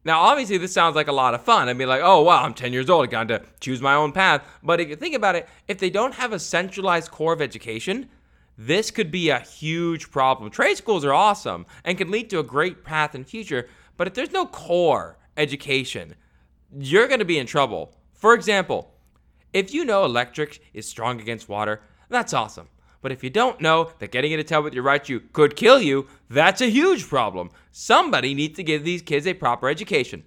Now, 0.05 0.21
obviously, 0.21 0.59
this 0.59 0.73
sounds 0.73 0.97
like 0.97 1.07
a 1.07 1.13
lot 1.13 1.35
of 1.35 1.43
fun. 1.43 1.69
I 1.69 1.75
mean, 1.75 1.87
like, 1.87 2.03
oh, 2.03 2.23
wow, 2.23 2.43
I'm 2.43 2.55
10 2.55 2.73
years 2.73 2.91
old. 2.91 3.05
I 3.05 3.11
got 3.11 3.29
to 3.29 3.43
choose 3.61 3.81
my 3.81 3.95
own 3.95 4.13
path. 4.13 4.43
But 4.63 4.81
if 4.81 4.89
you 4.89 4.97
think 4.97 5.15
about 5.15 5.37
it, 5.37 5.49
if 5.69 5.79
they 5.79 5.91
don't 5.91 6.15
have 6.15 6.33
a 6.33 6.41
centralized 6.41 7.11
core 7.11 7.33
of 7.33 7.41
education, 7.41 8.09
this 8.59 8.91
could 8.91 9.11
be 9.11 9.31
a 9.31 9.39
huge 9.39 10.11
problem. 10.11 10.51
Trade 10.51 10.77
schools 10.77 11.05
are 11.05 11.15
awesome 11.15 11.67
and 11.85 11.97
can 11.97 12.11
lead 12.11 12.31
to 12.31 12.41
a 12.41 12.45
great 12.45 12.85
path 12.85 13.15
in 13.15 13.25
future. 13.25 13.69
But 13.97 14.09
if 14.09 14.15
there's 14.15 14.33
no 14.33 14.47
core 14.47 15.19
education, 15.37 16.15
you're 16.77 17.07
going 17.07 17.21
to 17.21 17.25
be 17.25 17.39
in 17.39 17.47
trouble. 17.47 17.95
For 18.13 18.35
example, 18.35 18.93
if 19.53 19.73
you 19.73 19.85
know 19.85 20.05
electric 20.05 20.63
is 20.75 20.89
strong 20.89 21.21
against 21.21 21.49
water, 21.49 21.81
that's 22.09 22.35
awesome. 22.35 22.69
But 23.03 23.11
if 23.11 23.25
you 23.25 23.31
don't 23.31 23.61
know 23.61 23.91
that 23.99 24.13
getting 24.13 24.31
into 24.31 24.45
tub 24.45 24.63
with 24.63 24.75
your 24.75 24.85
right 24.85 25.05
shoe 25.05 25.21
could 25.33 25.57
kill 25.57 25.83
you, 25.83 26.07
that's 26.31 26.61
a 26.61 26.71
huge 26.71 27.09
problem. 27.09 27.51
Somebody 27.73 28.33
needs 28.33 28.57
to 28.57 28.63
give 28.63 28.85
these 28.85 29.03
kids 29.03 29.27
a 29.27 29.35
proper 29.35 29.69
education. 29.69 30.23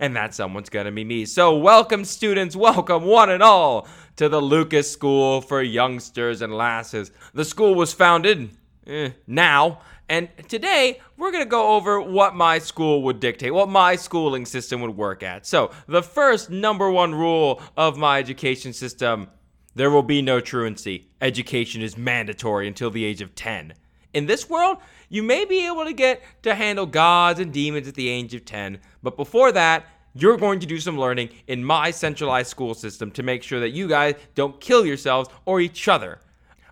And 0.00 0.16
that 0.16 0.34
someone's 0.34 0.68
gonna 0.68 0.90
be 0.90 1.04
me. 1.04 1.24
So, 1.26 1.56
welcome, 1.56 2.04
students, 2.04 2.56
welcome 2.56 3.04
one 3.04 3.30
and 3.30 3.40
all 3.40 3.86
to 4.16 4.28
the 4.28 4.42
Lucas 4.42 4.90
School 4.90 5.40
for 5.40 5.62
Youngsters 5.62 6.42
and 6.42 6.52
Lasses. 6.52 7.12
The 7.34 7.44
school 7.44 7.76
was 7.76 7.92
founded 7.92 8.50
eh, 8.88 9.10
now, 9.28 9.80
and 10.08 10.28
today 10.48 11.00
we're 11.16 11.30
gonna 11.30 11.46
go 11.46 11.76
over 11.76 12.00
what 12.00 12.34
my 12.34 12.58
school 12.58 13.02
would 13.02 13.20
dictate, 13.20 13.54
what 13.54 13.68
my 13.68 13.94
schooling 13.94 14.44
system 14.44 14.80
would 14.80 14.96
work 14.96 15.22
at. 15.22 15.46
So, 15.46 15.70
the 15.86 16.02
first 16.02 16.50
number 16.50 16.90
one 16.90 17.14
rule 17.14 17.62
of 17.76 17.96
my 17.96 18.18
education 18.18 18.72
system 18.72 19.28
there 19.76 19.90
will 19.90 20.02
be 20.02 20.22
no 20.22 20.40
truancy. 20.40 21.06
Education 21.20 21.82
is 21.82 21.98
mandatory 21.98 22.66
until 22.66 22.90
the 22.90 23.04
age 23.04 23.20
of 23.20 23.34
10. 23.34 23.74
In 24.14 24.24
this 24.24 24.48
world, 24.48 24.78
you 25.10 25.22
may 25.22 25.44
be 25.44 25.66
able 25.66 25.84
to 25.84 25.92
get 25.92 26.22
to 26.42 26.54
handle 26.54 26.86
gods 26.86 27.38
and 27.38 27.52
demons 27.52 27.86
at 27.86 27.94
the 27.94 28.08
age 28.08 28.32
of 28.32 28.46
10, 28.46 28.78
but 29.02 29.18
before 29.18 29.52
that, 29.52 29.84
you're 30.14 30.38
going 30.38 30.60
to 30.60 30.66
do 30.66 30.80
some 30.80 30.98
learning 30.98 31.28
in 31.46 31.62
my 31.62 31.90
centralized 31.90 32.48
school 32.48 32.72
system 32.72 33.10
to 33.10 33.22
make 33.22 33.42
sure 33.42 33.60
that 33.60 33.70
you 33.70 33.86
guys 33.86 34.14
don't 34.34 34.58
kill 34.62 34.86
yourselves 34.86 35.28
or 35.44 35.60
each 35.60 35.88
other 35.88 36.20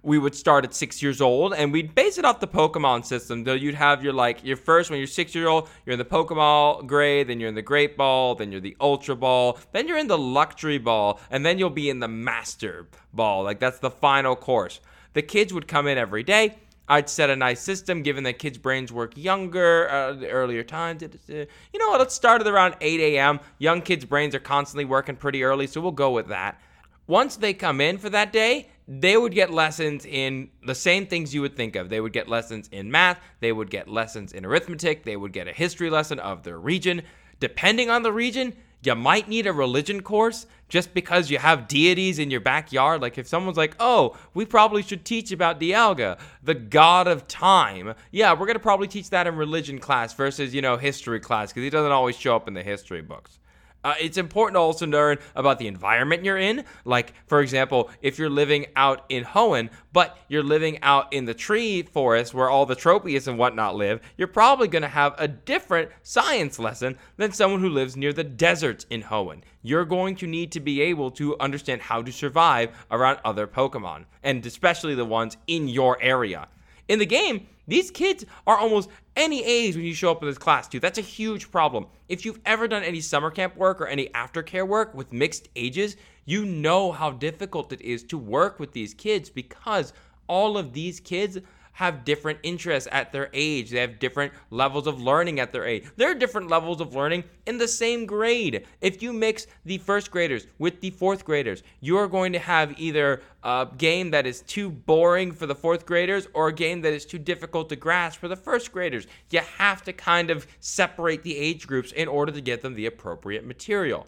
we 0.04 0.18
would 0.18 0.34
start 0.34 0.64
at 0.64 0.74
six 0.74 1.02
years 1.02 1.20
old 1.20 1.54
and 1.54 1.72
we'd 1.72 1.94
base 1.94 2.18
it 2.18 2.24
off 2.24 2.38
the 2.38 2.46
Pokemon 2.46 3.04
system. 3.04 3.42
Though 3.42 3.54
you'd 3.54 3.74
have 3.74 4.04
your 4.04 4.12
like 4.12 4.44
your 4.44 4.56
first 4.56 4.90
when 4.90 4.98
you're 4.98 5.06
six 5.06 5.34
years 5.34 5.46
old, 5.46 5.68
you're 5.84 5.94
in 5.94 5.98
the 5.98 6.04
Pokeball 6.04 6.86
grade, 6.86 7.28
then 7.28 7.40
you're 7.40 7.48
in 7.48 7.54
the 7.54 7.62
Great 7.62 7.96
Ball, 7.96 8.34
then 8.34 8.52
you're 8.52 8.60
the 8.60 8.76
Ultra 8.80 9.16
Ball, 9.16 9.58
then 9.72 9.88
you're 9.88 9.98
in 9.98 10.06
the 10.06 10.18
Luxury 10.18 10.78
Ball, 10.78 11.18
and 11.30 11.44
then 11.44 11.58
you'll 11.58 11.70
be 11.70 11.88
in 11.88 12.00
the 12.00 12.08
Master 12.08 12.86
Ball. 13.12 13.42
Like 13.42 13.58
that's 13.58 13.78
the 13.78 13.90
final 13.90 14.36
course. 14.36 14.80
The 15.14 15.22
kids 15.22 15.52
would 15.54 15.66
come 15.66 15.86
in 15.86 15.96
every 15.96 16.22
day. 16.22 16.56
I'd 16.86 17.08
set 17.08 17.30
a 17.30 17.36
nice 17.36 17.60
system, 17.60 18.02
given 18.02 18.24
that 18.24 18.38
kids' 18.38 18.58
brains 18.58 18.92
work 18.92 19.16
younger, 19.16 19.90
uh, 19.90 20.12
the 20.12 20.28
earlier 20.28 20.62
times. 20.62 21.02
You 21.02 21.46
know 21.78 21.88
what? 21.88 21.98
Let's 21.98 22.14
start 22.14 22.42
at 22.42 22.46
around 22.46 22.74
8 22.82 23.00
a.m. 23.00 23.40
Young 23.58 23.80
kids' 23.80 24.04
brains 24.04 24.34
are 24.34 24.40
constantly 24.40 24.84
working 24.84 25.16
pretty 25.16 25.44
early, 25.44 25.66
so 25.66 25.80
we'll 25.80 25.92
go 25.92 26.10
with 26.10 26.28
that. 26.28 26.60
Once 27.06 27.36
they 27.36 27.54
come 27.54 27.80
in 27.80 27.96
for 27.96 28.10
that 28.10 28.34
day, 28.34 28.68
they 28.86 29.16
would 29.16 29.32
get 29.32 29.50
lessons 29.50 30.04
in 30.04 30.50
the 30.64 30.74
same 30.74 31.06
things 31.06 31.34
you 31.34 31.40
would 31.40 31.56
think 31.56 31.76
of. 31.76 31.88
They 31.88 32.00
would 32.00 32.12
get 32.12 32.28
lessons 32.28 32.68
in 32.70 32.90
math, 32.90 33.18
they 33.40 33.52
would 33.52 33.70
get 33.70 33.88
lessons 33.88 34.32
in 34.32 34.44
arithmetic, 34.44 35.04
they 35.04 35.16
would 35.16 35.32
get 35.32 35.48
a 35.48 35.52
history 35.52 35.90
lesson 35.90 36.18
of 36.18 36.42
their 36.42 36.58
region. 36.58 37.02
Depending 37.40 37.90
on 37.90 38.02
the 38.02 38.12
region, 38.12 38.54
you 38.82 38.94
might 38.94 39.28
need 39.28 39.46
a 39.46 39.52
religion 39.52 40.02
course 40.02 40.46
just 40.68 40.92
because 40.92 41.30
you 41.30 41.38
have 41.38 41.68
deities 41.68 42.18
in 42.18 42.30
your 42.30 42.40
backyard. 42.40 43.00
Like 43.00 43.16
if 43.16 43.26
someone's 43.26 43.56
like, 43.56 43.74
oh, 43.80 44.16
we 44.34 44.44
probably 44.44 44.82
should 44.82 45.04
teach 45.04 45.32
about 45.32 45.60
Dialga, 45.60 46.18
the 46.42 46.54
god 46.54 47.06
of 47.06 47.26
time. 47.26 47.94
Yeah, 48.10 48.32
we're 48.32 48.46
going 48.46 48.54
to 48.54 48.60
probably 48.60 48.88
teach 48.88 49.10
that 49.10 49.26
in 49.26 49.36
religion 49.36 49.78
class 49.78 50.12
versus, 50.12 50.54
you 50.54 50.60
know, 50.60 50.76
history 50.76 51.20
class 51.20 51.50
because 51.50 51.62
he 51.62 51.70
doesn't 51.70 51.92
always 51.92 52.16
show 52.16 52.36
up 52.36 52.48
in 52.48 52.54
the 52.54 52.62
history 52.62 53.02
books. 53.02 53.38
Uh, 53.84 53.94
it's 54.00 54.16
important 54.16 54.54
to 54.54 54.60
also 54.60 54.86
learn 54.86 55.18
about 55.36 55.58
the 55.58 55.68
environment 55.68 56.24
you're 56.24 56.38
in. 56.38 56.64
Like, 56.86 57.12
for 57.26 57.42
example, 57.42 57.90
if 58.00 58.18
you're 58.18 58.30
living 58.30 58.66
out 58.74 59.04
in 59.10 59.24
Hoenn, 59.24 59.68
but 59.92 60.16
you're 60.28 60.42
living 60.42 60.82
out 60.82 61.12
in 61.12 61.26
the 61.26 61.34
tree 61.34 61.82
forest 61.82 62.32
where 62.32 62.48
all 62.48 62.64
the 62.64 62.74
tropius 62.74 63.28
and 63.28 63.38
whatnot 63.38 63.76
live, 63.76 64.00
you're 64.16 64.26
probably 64.26 64.68
going 64.68 64.82
to 64.82 64.88
have 64.88 65.14
a 65.18 65.28
different 65.28 65.90
science 66.02 66.58
lesson 66.58 66.96
than 67.18 67.30
someone 67.30 67.60
who 67.60 67.68
lives 67.68 67.94
near 67.96 68.12
the 68.12 68.24
deserts 68.24 68.86
in 68.88 69.02
Hoenn. 69.02 69.42
You're 69.62 69.84
going 69.84 70.16
to 70.16 70.26
need 70.26 70.50
to 70.52 70.60
be 70.60 70.80
able 70.80 71.10
to 71.12 71.38
understand 71.38 71.82
how 71.82 72.02
to 72.02 72.10
survive 72.12 72.70
around 72.90 73.18
other 73.24 73.46
Pokemon, 73.46 74.06
and 74.22 74.44
especially 74.46 74.94
the 74.94 75.04
ones 75.04 75.36
in 75.46 75.68
your 75.68 76.00
area. 76.00 76.48
In 76.88 76.98
the 76.98 77.06
game, 77.06 77.46
these 77.66 77.90
kids 77.90 78.26
are 78.46 78.58
almost 78.58 78.90
any 79.16 79.42
age 79.42 79.74
when 79.74 79.84
you 79.84 79.94
show 79.94 80.10
up 80.10 80.22
in 80.22 80.28
this 80.28 80.38
class, 80.38 80.68
too. 80.68 80.80
That's 80.80 80.98
a 80.98 81.02
huge 81.02 81.50
problem. 81.50 81.86
If 82.08 82.24
you've 82.24 82.40
ever 82.44 82.68
done 82.68 82.82
any 82.82 83.00
summer 83.00 83.30
camp 83.30 83.56
work 83.56 83.80
or 83.80 83.86
any 83.86 84.08
aftercare 84.08 84.68
work 84.68 84.94
with 84.94 85.12
mixed 85.12 85.48
ages, 85.56 85.96
you 86.26 86.44
know 86.44 86.92
how 86.92 87.10
difficult 87.10 87.72
it 87.72 87.80
is 87.80 88.02
to 88.04 88.18
work 88.18 88.60
with 88.60 88.72
these 88.72 88.92
kids 88.92 89.30
because 89.30 89.92
all 90.26 90.58
of 90.58 90.72
these 90.72 91.00
kids 91.00 91.38
have 91.74 92.04
different 92.04 92.38
interests 92.42 92.88
at 92.92 93.12
their 93.12 93.28
age. 93.32 93.70
They 93.70 93.80
have 93.80 93.98
different 93.98 94.32
levels 94.50 94.86
of 94.86 95.00
learning 95.00 95.40
at 95.40 95.52
their 95.52 95.64
age. 95.64 95.84
There 95.96 96.10
are 96.10 96.14
different 96.14 96.48
levels 96.48 96.80
of 96.80 96.94
learning 96.94 97.24
in 97.46 97.58
the 97.58 97.68
same 97.68 98.06
grade. 98.06 98.64
If 98.80 99.02
you 99.02 99.12
mix 99.12 99.46
the 99.64 99.78
first 99.78 100.10
graders 100.10 100.46
with 100.58 100.80
the 100.80 100.90
fourth 100.90 101.24
graders, 101.24 101.62
you 101.80 101.96
are 101.98 102.06
going 102.06 102.32
to 102.32 102.38
have 102.38 102.78
either 102.78 103.22
a 103.42 103.68
game 103.76 104.12
that 104.12 104.24
is 104.26 104.42
too 104.42 104.70
boring 104.70 105.32
for 105.32 105.46
the 105.46 105.54
fourth 105.54 105.84
graders 105.84 106.28
or 106.32 106.48
a 106.48 106.52
game 106.52 106.80
that 106.82 106.92
is 106.92 107.04
too 107.04 107.18
difficult 107.18 107.68
to 107.70 107.76
grasp 107.76 108.20
for 108.20 108.28
the 108.28 108.36
first 108.36 108.70
graders. 108.70 109.08
You 109.30 109.40
have 109.40 109.82
to 109.84 109.92
kind 109.92 110.30
of 110.30 110.46
separate 110.60 111.24
the 111.24 111.36
age 111.36 111.66
groups 111.66 111.90
in 111.90 112.06
order 112.06 112.30
to 112.30 112.40
get 112.40 112.62
them 112.62 112.74
the 112.74 112.86
appropriate 112.86 113.44
material. 113.44 114.06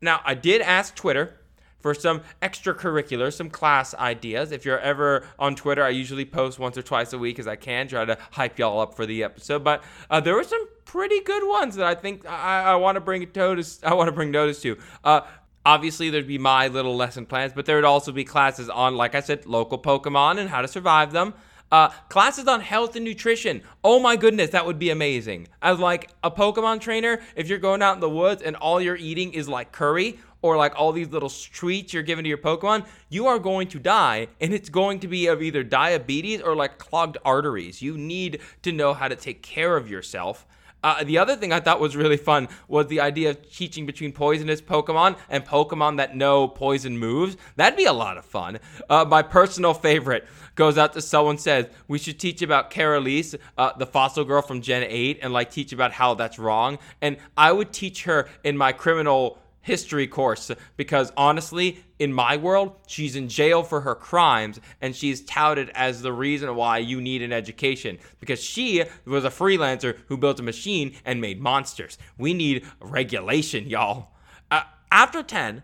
Now, 0.00 0.20
I 0.24 0.34
did 0.34 0.62
ask 0.62 0.94
Twitter 0.94 1.39
for 1.80 1.94
some 1.94 2.22
extracurricular, 2.42 3.32
some 3.32 3.50
class 3.50 3.94
ideas. 3.94 4.52
If 4.52 4.64
you're 4.64 4.78
ever 4.80 5.26
on 5.38 5.54
Twitter, 5.56 5.82
I 5.82 5.90
usually 5.90 6.24
post 6.24 6.58
once 6.58 6.78
or 6.78 6.82
twice 6.82 7.12
a 7.12 7.18
week 7.18 7.38
as 7.38 7.46
I 7.46 7.56
can, 7.56 7.88
try 7.88 8.04
to 8.04 8.18
hype 8.32 8.58
y'all 8.58 8.80
up 8.80 8.94
for 8.94 9.06
the 9.06 9.24
episode. 9.24 9.64
But 9.64 9.82
uh, 10.10 10.20
there 10.20 10.34
were 10.34 10.44
some 10.44 10.66
pretty 10.84 11.20
good 11.20 11.46
ones 11.48 11.76
that 11.76 11.86
I 11.86 11.94
think 11.94 12.26
I, 12.26 12.64
I 12.64 12.74
want 12.76 12.96
to 12.96 13.00
bring 13.00 13.26
notice. 13.34 13.80
I 13.82 13.94
want 13.94 14.08
to 14.08 14.12
bring 14.12 14.30
notice 14.30 14.60
to. 14.62 14.76
Uh, 15.04 15.22
obviously, 15.64 16.10
there'd 16.10 16.26
be 16.26 16.38
my 16.38 16.68
little 16.68 16.96
lesson 16.96 17.26
plans, 17.26 17.52
but 17.54 17.66
there 17.66 17.76
would 17.76 17.84
also 17.84 18.12
be 18.12 18.24
classes 18.24 18.68
on, 18.68 18.96
like 18.96 19.14
I 19.14 19.20
said, 19.20 19.46
local 19.46 19.78
Pokemon 19.78 20.38
and 20.38 20.48
how 20.50 20.62
to 20.62 20.68
survive 20.68 21.12
them. 21.12 21.34
Uh, 21.72 21.88
classes 22.08 22.48
on 22.48 22.60
health 22.60 22.96
and 22.96 23.04
nutrition. 23.04 23.62
Oh 23.84 24.00
my 24.00 24.16
goodness, 24.16 24.50
that 24.50 24.66
would 24.66 24.80
be 24.80 24.90
amazing. 24.90 25.46
As 25.62 25.78
like 25.78 26.10
a 26.24 26.30
Pokemon 26.30 26.80
trainer, 26.80 27.20
if 27.36 27.48
you're 27.48 27.58
going 27.58 27.80
out 27.80 27.94
in 27.94 28.00
the 28.00 28.10
woods 28.10 28.42
and 28.42 28.56
all 28.56 28.80
you're 28.80 28.96
eating 28.96 29.32
is 29.34 29.48
like 29.48 29.70
curry, 29.70 30.18
or 30.42 30.56
like 30.56 30.78
all 30.78 30.92
these 30.92 31.08
little 31.08 31.30
treats 31.30 31.92
you're 31.92 32.02
giving 32.02 32.24
to 32.24 32.28
your 32.28 32.38
Pokemon, 32.38 32.86
you 33.08 33.26
are 33.26 33.38
going 33.38 33.68
to 33.68 33.78
die. 33.78 34.28
And 34.40 34.52
it's 34.54 34.68
going 34.68 35.00
to 35.00 35.08
be 35.08 35.26
of 35.26 35.42
either 35.42 35.62
diabetes 35.62 36.40
or 36.40 36.54
like 36.54 36.78
clogged 36.78 37.18
arteries. 37.24 37.82
You 37.82 37.96
need 37.96 38.40
to 38.62 38.72
know 38.72 38.94
how 38.94 39.08
to 39.08 39.16
take 39.16 39.42
care 39.42 39.76
of 39.76 39.90
yourself. 39.90 40.46
Uh, 40.82 41.04
the 41.04 41.18
other 41.18 41.36
thing 41.36 41.52
I 41.52 41.60
thought 41.60 41.80
was 41.80 41.94
really 41.94 42.16
fun 42.16 42.48
was 42.68 42.86
the 42.86 43.00
idea 43.00 43.30
of 43.30 43.50
teaching 43.50 43.84
between 43.84 44.12
poisonous 44.12 44.60
Pokemon 44.60 45.18
and 45.28 45.44
Pokemon 45.44 45.98
that 45.98 46.16
know 46.16 46.48
poison 46.48 46.98
moves. 46.98 47.36
That'd 47.56 47.76
be 47.76 47.84
a 47.84 47.92
lot 47.92 48.16
of 48.16 48.24
fun. 48.24 48.58
Uh, 48.88 49.04
my 49.04 49.22
personal 49.22 49.74
favorite 49.74 50.26
goes 50.54 50.78
out 50.78 50.92
to 50.94 51.02
someone 51.02 51.38
says 51.38 51.66
we 51.88 51.98
should 51.98 52.18
teach 52.18 52.40
about 52.42 52.70
Cara 52.70 53.00
Liss, 53.00 53.36
uh, 53.58 53.72
the 53.76 53.86
fossil 53.86 54.24
girl 54.24 54.42
from 54.42 54.62
Gen 54.62 54.84
8, 54.88 55.18
and 55.22 55.32
like 55.32 55.50
teach 55.50 55.72
about 55.72 55.92
how 55.92 56.14
that's 56.14 56.38
wrong. 56.38 56.78
And 57.02 57.18
I 57.36 57.52
would 57.52 57.72
teach 57.72 58.04
her 58.04 58.28
in 58.42 58.56
my 58.56 58.72
criminal 58.72 59.38
history 59.60 60.06
course 60.06 60.50
because 60.76 61.12
honestly, 61.16 61.84
in 61.98 62.12
my 62.12 62.36
world, 62.36 62.76
she's 62.86 63.16
in 63.16 63.28
jail 63.28 63.62
for 63.62 63.82
her 63.82 63.94
crimes 63.94 64.58
and 64.80 64.96
she's 64.96 65.20
touted 65.22 65.70
as 65.70 66.02
the 66.02 66.12
reason 66.12 66.54
why 66.54 66.78
you 66.78 67.00
need 67.00 67.22
an 67.22 67.32
education 67.32 67.98
because 68.18 68.42
she 68.42 68.84
was 69.04 69.24
a 69.24 69.30
freelancer 69.30 69.98
who 70.08 70.16
built 70.16 70.40
a 70.40 70.42
machine 70.42 70.94
and 71.04 71.20
made 71.20 71.40
monsters. 71.40 71.98
We 72.16 72.34
need 72.34 72.66
regulation, 72.80 73.68
y'all. 73.68 74.08
Uh, 74.50 74.62
after 74.90 75.22
10, 75.22 75.62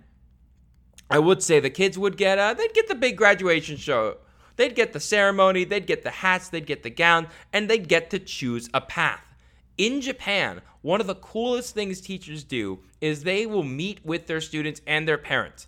I 1.10 1.18
would 1.18 1.42
say 1.42 1.60
the 1.60 1.70
kids 1.70 1.98
would 1.98 2.16
get 2.16 2.38
uh, 2.38 2.54
they'd 2.54 2.74
get 2.74 2.88
the 2.88 2.94
big 2.94 3.16
graduation 3.16 3.76
show. 3.76 4.18
They'd 4.56 4.74
get 4.74 4.94
the 4.94 5.00
ceremony, 5.00 5.64
they'd 5.64 5.86
get 5.86 6.02
the 6.02 6.10
hats, 6.10 6.48
they'd 6.48 6.66
get 6.66 6.82
the 6.82 6.90
gown, 6.90 7.28
and 7.52 7.68
they'd 7.68 7.88
get 7.88 8.08
to 8.10 8.18
choose 8.18 8.70
a 8.72 8.80
path 8.80 9.25
In 9.78 10.00
Japan, 10.00 10.62
one 10.80 11.02
of 11.02 11.06
the 11.06 11.14
coolest 11.16 11.74
things 11.74 12.00
teachers 12.00 12.44
do 12.44 12.78
is 13.02 13.22
they 13.22 13.44
will 13.44 13.62
meet 13.62 14.04
with 14.06 14.26
their 14.26 14.40
students 14.40 14.80
and 14.86 15.06
their 15.06 15.18
parents. 15.18 15.66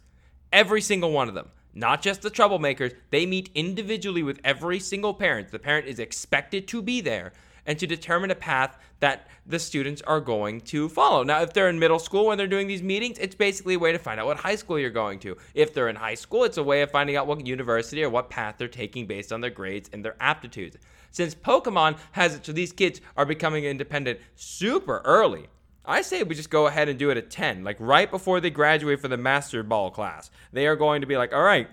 Every 0.50 0.80
single 0.80 1.12
one 1.12 1.28
of 1.28 1.34
them. 1.34 1.50
Not 1.74 2.00
just 2.00 2.22
the 2.22 2.30
troublemakers, 2.30 2.94
they 3.10 3.26
meet 3.26 3.50
individually 3.54 4.22
with 4.22 4.40
every 4.42 4.80
single 4.80 5.12
parent. 5.12 5.50
The 5.50 5.58
parent 5.58 5.86
is 5.86 5.98
expected 5.98 6.66
to 6.68 6.80
be 6.80 7.02
there 7.02 7.34
and 7.66 7.78
to 7.78 7.86
determine 7.86 8.30
a 8.30 8.34
path 8.34 8.78
that 9.00 9.28
the 9.46 9.58
students 9.58 10.00
are 10.02 10.20
going 10.20 10.62
to 10.62 10.88
follow. 10.88 11.22
Now, 11.22 11.42
if 11.42 11.52
they're 11.52 11.68
in 11.68 11.78
middle 11.78 11.98
school 11.98 12.26
when 12.26 12.38
they're 12.38 12.46
doing 12.46 12.66
these 12.66 12.82
meetings, 12.82 13.18
it's 13.18 13.34
basically 13.34 13.74
a 13.74 13.78
way 13.78 13.92
to 13.92 13.98
find 13.98 14.18
out 14.18 14.26
what 14.26 14.38
high 14.38 14.56
school 14.56 14.78
you're 14.78 14.88
going 14.88 15.18
to. 15.20 15.36
If 15.52 15.74
they're 15.74 15.90
in 15.90 15.96
high 15.96 16.14
school, 16.14 16.44
it's 16.44 16.56
a 16.56 16.62
way 16.62 16.80
of 16.80 16.90
finding 16.90 17.16
out 17.16 17.26
what 17.26 17.46
university 17.46 18.02
or 18.02 18.08
what 18.08 18.30
path 18.30 18.54
they're 18.56 18.68
taking 18.68 19.06
based 19.06 19.32
on 19.34 19.42
their 19.42 19.50
grades 19.50 19.90
and 19.92 20.02
their 20.02 20.16
aptitudes. 20.18 20.78
Since 21.10 21.34
Pokemon 21.34 21.98
has 22.12 22.34
it 22.34 22.46
so 22.46 22.52
these 22.52 22.72
kids 22.72 23.00
are 23.16 23.26
becoming 23.26 23.64
independent 23.64 24.20
super 24.34 25.02
early, 25.04 25.46
I 25.84 26.02
say 26.02 26.22
we 26.22 26.34
just 26.34 26.50
go 26.50 26.66
ahead 26.66 26.88
and 26.88 26.98
do 26.98 27.10
it 27.10 27.16
at 27.16 27.30
10, 27.30 27.64
like 27.64 27.76
right 27.78 28.10
before 28.10 28.40
they 28.40 28.50
graduate 28.50 29.00
for 29.00 29.08
the 29.08 29.16
Master 29.16 29.62
Ball 29.62 29.90
class. 29.90 30.30
They 30.52 30.66
are 30.66 30.76
going 30.76 31.00
to 31.00 31.06
be 31.06 31.16
like, 31.16 31.32
all 31.32 31.42
right, 31.42 31.68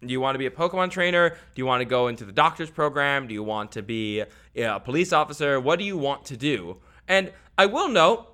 do 0.00 0.12
you 0.12 0.20
want 0.20 0.36
to 0.36 0.38
be 0.38 0.46
a 0.46 0.50
Pokemon 0.50 0.92
trainer? 0.92 1.30
Do 1.30 1.36
you 1.56 1.66
want 1.66 1.80
to 1.80 1.84
go 1.84 2.06
into 2.06 2.24
the 2.24 2.30
doctor's 2.30 2.70
program? 2.70 3.26
Do 3.26 3.34
you 3.34 3.42
want 3.42 3.72
to 3.72 3.82
be 3.82 4.22
a 4.54 4.78
police 4.78 5.12
officer? 5.12 5.58
What 5.58 5.80
do 5.80 5.84
you 5.84 5.98
want 5.98 6.24
to 6.26 6.36
do? 6.36 6.76
And 7.08 7.32
I 7.56 7.66
will 7.66 7.88
note 7.88 8.28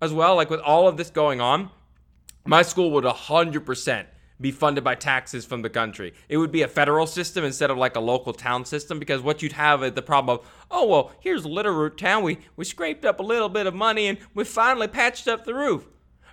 as 0.00 0.14
well, 0.14 0.34
like 0.34 0.48
with 0.48 0.60
all 0.60 0.88
of 0.88 0.96
this 0.96 1.10
going 1.10 1.42
on, 1.42 1.68
my 2.46 2.62
school 2.62 2.90
would 2.92 3.04
100% 3.04 4.06
be 4.40 4.50
funded 4.50 4.84
by 4.84 4.94
taxes 4.94 5.44
from 5.44 5.62
the 5.62 5.70
country. 5.70 6.14
It 6.28 6.38
would 6.38 6.52
be 6.52 6.62
a 6.62 6.68
federal 6.68 7.06
system 7.06 7.44
instead 7.44 7.70
of 7.70 7.76
like 7.76 7.96
a 7.96 8.00
local 8.00 8.32
town 8.32 8.64
system 8.64 8.98
because 8.98 9.20
what 9.20 9.42
you'd 9.42 9.52
have 9.52 9.82
is 9.82 9.92
the 9.92 10.02
problem 10.02 10.38
of, 10.38 10.46
oh, 10.70 10.86
well, 10.86 11.12
here's 11.20 11.44
Little 11.44 11.74
Root 11.74 11.98
Town. 11.98 12.22
We, 12.22 12.38
we 12.56 12.64
scraped 12.64 13.04
up 13.04 13.20
a 13.20 13.24
little 13.24 13.48
bit 13.48 13.66
of 13.66 13.74
money 13.74 14.06
and 14.06 14.18
we 14.34 14.44
finally 14.44 14.88
patched 14.88 15.28
up 15.28 15.44
the 15.44 15.54
roof 15.54 15.86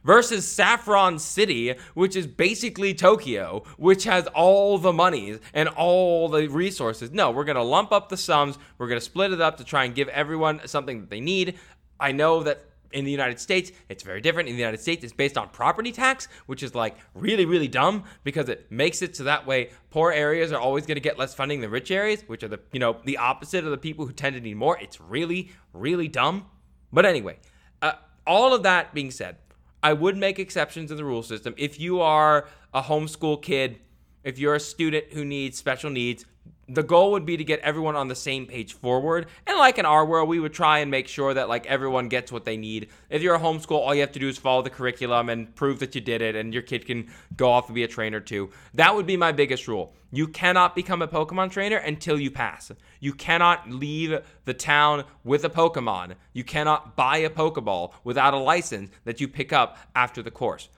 versus 0.04 0.48
Saffron 0.48 1.20
City, 1.20 1.76
which 1.94 2.16
is 2.16 2.26
basically 2.28 2.94
Tokyo, 2.94 3.64
which 3.78 4.06
has 4.06 4.26
all 4.28 4.78
the 4.78 4.94
monies 4.94 5.40
and 5.54 5.68
all 5.70 6.30
the 6.30 6.48
resources. 6.48 7.12
No, 7.12 7.32
we're 7.32 7.44
going 7.44 7.58
to 7.58 7.64
lump 7.64 7.92
up 7.92 8.08
the 8.08 8.18
sums. 8.18 8.58
We're 8.78 8.88
going 8.88 9.00
to 9.00 9.06
split 9.06 9.34
it 9.34 9.42
up 9.42 9.58
to 9.58 9.66
try 9.66 9.84
and 9.84 9.94
give 9.94 10.08
everyone 10.10 10.62
something 10.66 11.02
that 11.02 11.10
they 11.10 11.20
need. 11.20 11.60
I 12.00 12.14
know 12.14 12.44
that 12.44 12.64
in 12.92 13.06
the 13.06 13.12
United 13.12 13.40
States, 13.40 13.72
it's 13.90 14.04
very 14.04 14.22
different. 14.22 14.50
In 14.50 14.56
the 14.56 14.62
United 14.62 14.80
States, 14.80 15.04
it's 15.04 15.14
based 15.14 15.38
on 15.38 15.50
property 15.50 15.92
tax, 15.92 16.28
which 16.46 16.64
is 16.64 16.76
like 16.76 16.96
really, 17.14 17.46
really 17.46 17.68
dumb 17.68 18.04
because 18.24 18.50
it 18.50 18.72
makes 18.72 19.02
it 19.02 19.16
so 19.16 19.24
that 19.24 19.46
way 19.46 19.72
poor 19.90 20.12
areas 20.12 20.52
are 20.52 20.60
always 20.60 20.86
going 20.86 20.96
to 20.96 21.02
get 21.02 21.18
less 21.18 21.34
funding 21.34 21.62
than 21.62 21.70
rich 21.70 21.92
areas, 21.92 22.22
which 22.28 22.44
are 22.44 22.48
the, 22.48 22.60
you 22.72 22.80
know, 22.80 22.98
the 23.06 23.18
opposite 23.18 23.64
of 23.64 23.72
the 23.72 23.78
people 23.78 24.06
who 24.06 24.14
tend 24.14 24.36
to 24.36 24.42
need 24.42 24.56
more. 24.56 24.78
It's 24.80 25.00
really, 25.02 25.52
really 25.74 26.08
dumb. 26.08 26.46
But 26.92 27.06
anyway, 27.06 27.38
uh, 27.82 27.94
all 28.26 28.54
of 28.54 28.64
that 28.64 28.94
being 28.94 29.12
said, 29.12 29.38
I 29.84 29.94
would 29.94 30.18
make 30.18 30.40
exceptions 30.40 30.92
in 30.92 30.98
the 30.98 31.06
rule 31.06 31.24
system. 31.24 31.54
If 31.58 31.80
you 31.80 32.02
are 32.02 32.48
a 32.74 32.82
homeschool 32.82 33.42
kid, 33.42 33.80
if 34.24 34.40
you're 34.40 34.56
a 34.56 34.60
student 34.60 35.14
who 35.14 35.24
needs 35.24 35.58
special 35.58 35.90
needs, 35.90 36.26
the 36.70 36.84
goal 36.84 37.12
would 37.12 37.26
be 37.26 37.38
to 37.38 37.44
get 37.44 37.60
everyone 37.62 37.96
on 37.96 38.08
the 38.08 38.16
same 38.16 38.46
page 38.46 38.74
forward. 38.74 39.28
And 39.46 39.58
like 39.58 39.78
in 39.78 39.86
our 39.86 40.06
world, 40.06 40.28
we 40.28 40.40
would 40.40 40.54
try 40.54 40.80
and 40.80 40.92
make 40.92 41.08
sure 41.08 41.34
that 41.34 41.48
like 41.48 41.66
everyone 41.66 42.10
gets 42.10 42.32
what 42.32 42.46
they 42.46 42.58
need. 42.58 42.90
If 43.10 43.22
you're 43.22 43.36
a 43.36 43.40
homeschool, 43.40 43.72
all 43.72 43.96
you 43.96 44.02
have 44.02 44.12
to 44.14 44.20
do 44.20 44.28
is 44.28 44.38
follow 44.38 44.62
the 44.62 44.70
curriculum 44.70 45.30
and 45.30 45.56
prove 45.56 45.80
that 45.80 45.96
you 45.96 46.02
did 46.02 46.22
it 46.22 46.36
and 46.36 46.54
your 46.54 46.64
kid 46.64 46.86
can 46.86 47.10
go 47.36 47.50
off 47.50 47.68
and 47.68 47.76
be 47.76 47.84
a 47.84 47.88
trainer 47.88 48.20
too. 48.20 48.50
That 48.74 48.96
would 48.96 49.06
be 49.06 49.18
my 49.18 49.32
biggest 49.32 49.68
rule. 49.68 49.94
You 50.12 50.28
cannot 50.28 50.76
become 50.76 51.02
a 51.02 51.08
Pokemon 51.08 51.52
trainer 51.52 51.78
until 51.78 52.20
you 52.20 52.32
pass. 52.32 52.72
You 53.00 53.14
cannot 53.14 53.70
leave 53.70 54.20
the 54.46 54.54
town 54.54 55.06
with 55.24 55.46
a 55.46 55.50
Pokemon. 55.50 56.16
You 56.34 56.44
cannot 56.44 56.96
buy 56.96 57.18
a 57.18 57.30
Pokeball 57.30 57.94
without 58.04 58.34
a 58.34 58.38
license 58.38 58.92
that 59.06 59.22
you 59.22 59.28
pick 59.28 59.54
up 59.54 59.78
after 59.96 60.22
the 60.22 60.32
course. 60.32 60.70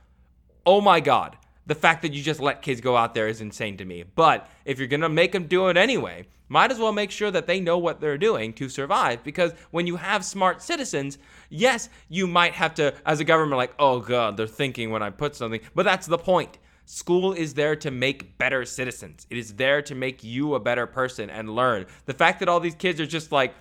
Oh 0.66 0.82
my 0.82 1.00
god 1.00 1.38
the 1.66 1.76
fact 1.76 2.02
that 2.02 2.14
you 2.14 2.24
just 2.24 2.40
let 2.40 2.62
kids 2.62 2.82
go 2.82 2.98
out 2.98 3.14
there 3.14 3.28
is 3.28 3.42
insane 3.42 3.78
to 3.78 3.86
me. 3.86 4.04
But 4.04 4.50
if 4.66 4.80
you're 4.80 4.88
going 4.88 5.02
to 5.02 5.10
make 5.10 5.32
them 5.32 5.46
do 5.46 5.68
it 5.68 5.78
anyway, 5.78 6.26
might 6.50 6.72
as 6.72 6.80
well 6.80 6.92
make 6.92 7.12
sure 7.12 7.30
that 7.30 7.46
they 7.46 7.60
know 7.60 7.78
what 7.78 8.02
they're 8.02 8.18
doing 8.18 8.54
to 8.54 8.70
survive 8.70 9.24
because 9.24 9.54
when 9.70 9.86
you 9.86 9.96
have 9.96 10.26
smart 10.26 10.62
citizens, 10.62 11.20
yes, 11.50 11.90
you 12.10 12.26
might 12.26 12.54
have 12.54 12.74
to, 12.76 12.94
as 13.06 13.20
a 13.20 13.24
government, 13.24 13.58
like, 13.58 13.74
oh 13.78 14.00
God, 14.00 14.36
they're 14.36 14.48
thinking 14.48 14.90
when 14.90 15.04
I 15.04 15.12
put 15.12 15.36
something, 15.36 15.62
but 15.76 15.84
that's 15.84 16.08
the 16.08 16.18
point. 16.18 16.58
School 16.86 17.34
is 17.34 17.54
there 17.54 17.76
to 17.76 17.92
make 17.92 18.40
better 18.40 18.66
citizens. 18.66 19.28
It 19.30 19.38
is 19.38 19.54
there 19.54 19.84
to 19.84 19.94
make 19.94 20.24
you 20.24 20.56
a 20.56 20.60
better 20.60 20.88
person 20.88 21.30
and 21.30 21.56
learn. 21.56 21.86
The 22.08 22.16
fact 22.16 22.40
that 22.40 22.50
all 22.50 22.60
these 22.60 22.74
kids 22.74 23.00
are 23.00 23.06
just 23.06 23.32
like 23.32 23.54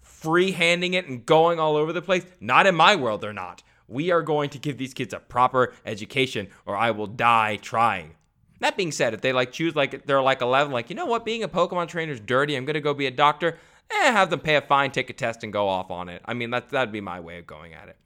free 0.00 0.52
handing 0.52 0.94
it 0.94 1.06
and 1.06 1.26
going 1.26 1.60
all 1.60 1.76
over 1.76 1.92
the 1.92 2.00
place, 2.00 2.24
not 2.40 2.66
in 2.66 2.74
my 2.74 2.96
world, 2.96 3.20
they're 3.20 3.34
not. 3.34 3.62
We 3.90 4.10
are 4.12 4.22
going 4.22 4.50
to 4.50 4.58
give 4.58 4.78
these 4.78 4.94
kids 4.94 5.12
a 5.12 5.18
proper 5.18 5.74
education 5.84 6.48
or 6.64 6.76
I 6.76 6.92
will 6.92 7.08
die 7.08 7.56
trying. 7.56 8.14
That 8.60 8.76
being 8.76 8.92
said, 8.92 9.14
if 9.14 9.20
they 9.20 9.32
like 9.32 9.52
choose 9.52 9.74
like 9.74 10.06
they're 10.06 10.22
like 10.22 10.42
11, 10.42 10.72
like, 10.72 10.90
you 10.90 10.96
know 10.96 11.06
what, 11.06 11.24
being 11.24 11.42
a 11.42 11.48
Pokemon 11.48 11.88
trainer 11.88 12.12
is 12.12 12.20
dirty, 12.20 12.54
I'm 12.54 12.66
to 12.66 12.80
go 12.80 12.94
be 12.94 13.06
a 13.06 13.10
doctor, 13.10 13.58
eh, 13.90 14.12
have 14.12 14.30
them 14.30 14.40
pay 14.40 14.56
a 14.56 14.60
fine, 14.60 14.90
take 14.90 15.10
a 15.10 15.12
test, 15.12 15.42
and 15.42 15.52
go 15.52 15.68
off 15.68 15.90
on 15.90 16.08
it. 16.08 16.22
I 16.24 16.34
mean, 16.34 16.50
that, 16.50 16.68
that'd 16.68 16.92
be 16.92 17.00
my 17.00 17.20
way 17.20 17.38
of 17.38 17.46
going 17.46 17.74
at 17.74 17.88
it. 17.88 17.96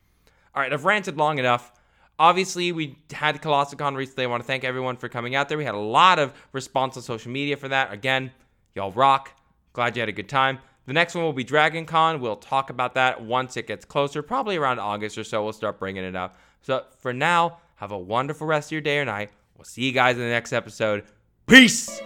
All 0.54 0.62
right, 0.62 0.72
I've 0.72 0.84
ranted 0.84 1.18
long 1.18 1.38
enough. 1.38 1.72
Obviously, 2.18 2.70
we 2.70 2.96
had 3.12 3.42
ColossalCon 3.42 3.96
recently. 3.96 4.24
I 4.24 4.28
want 4.28 4.42
to 4.42 4.46
thank 4.46 4.62
everyone 4.62 4.96
for 4.96 5.08
coming 5.08 5.34
out 5.34 5.48
there. 5.48 5.58
We 5.58 5.64
had 5.64 5.74
a 5.74 5.78
lot 5.78 6.20
of 6.20 6.32
response 6.52 6.96
on 6.96 7.02
social 7.02 7.32
media 7.32 7.56
for 7.56 7.68
that. 7.68 7.92
Again, 7.92 8.30
y'all 8.74 8.92
rock. 8.92 9.32
Glad 9.72 9.96
you 9.96 10.00
had 10.00 10.08
a 10.08 10.12
good 10.12 10.28
time. 10.28 10.60
The 10.86 10.92
next 10.92 11.14
one 11.14 11.24
will 11.24 11.32
be 11.32 11.44
Dragon 11.44 11.86
Con. 11.86 12.20
We'll 12.20 12.36
talk 12.36 12.70
about 12.70 12.94
that 12.94 13.22
once 13.22 13.56
it 13.56 13.66
gets 13.66 13.84
closer, 13.84 14.22
probably 14.22 14.56
around 14.56 14.78
August 14.78 15.16
or 15.16 15.24
so. 15.24 15.42
We'll 15.42 15.52
start 15.52 15.78
bringing 15.78 16.04
it 16.04 16.16
up. 16.16 16.36
So 16.62 16.84
for 16.98 17.12
now, 17.12 17.58
have 17.76 17.92
a 17.92 17.98
wonderful 17.98 18.46
rest 18.46 18.68
of 18.68 18.72
your 18.72 18.80
day 18.80 18.98
or 18.98 19.04
night. 19.04 19.30
We'll 19.56 19.64
see 19.64 19.82
you 19.82 19.92
guys 19.92 20.16
in 20.16 20.22
the 20.22 20.28
next 20.28 20.52
episode. 20.52 21.04
Peace! 21.46 22.00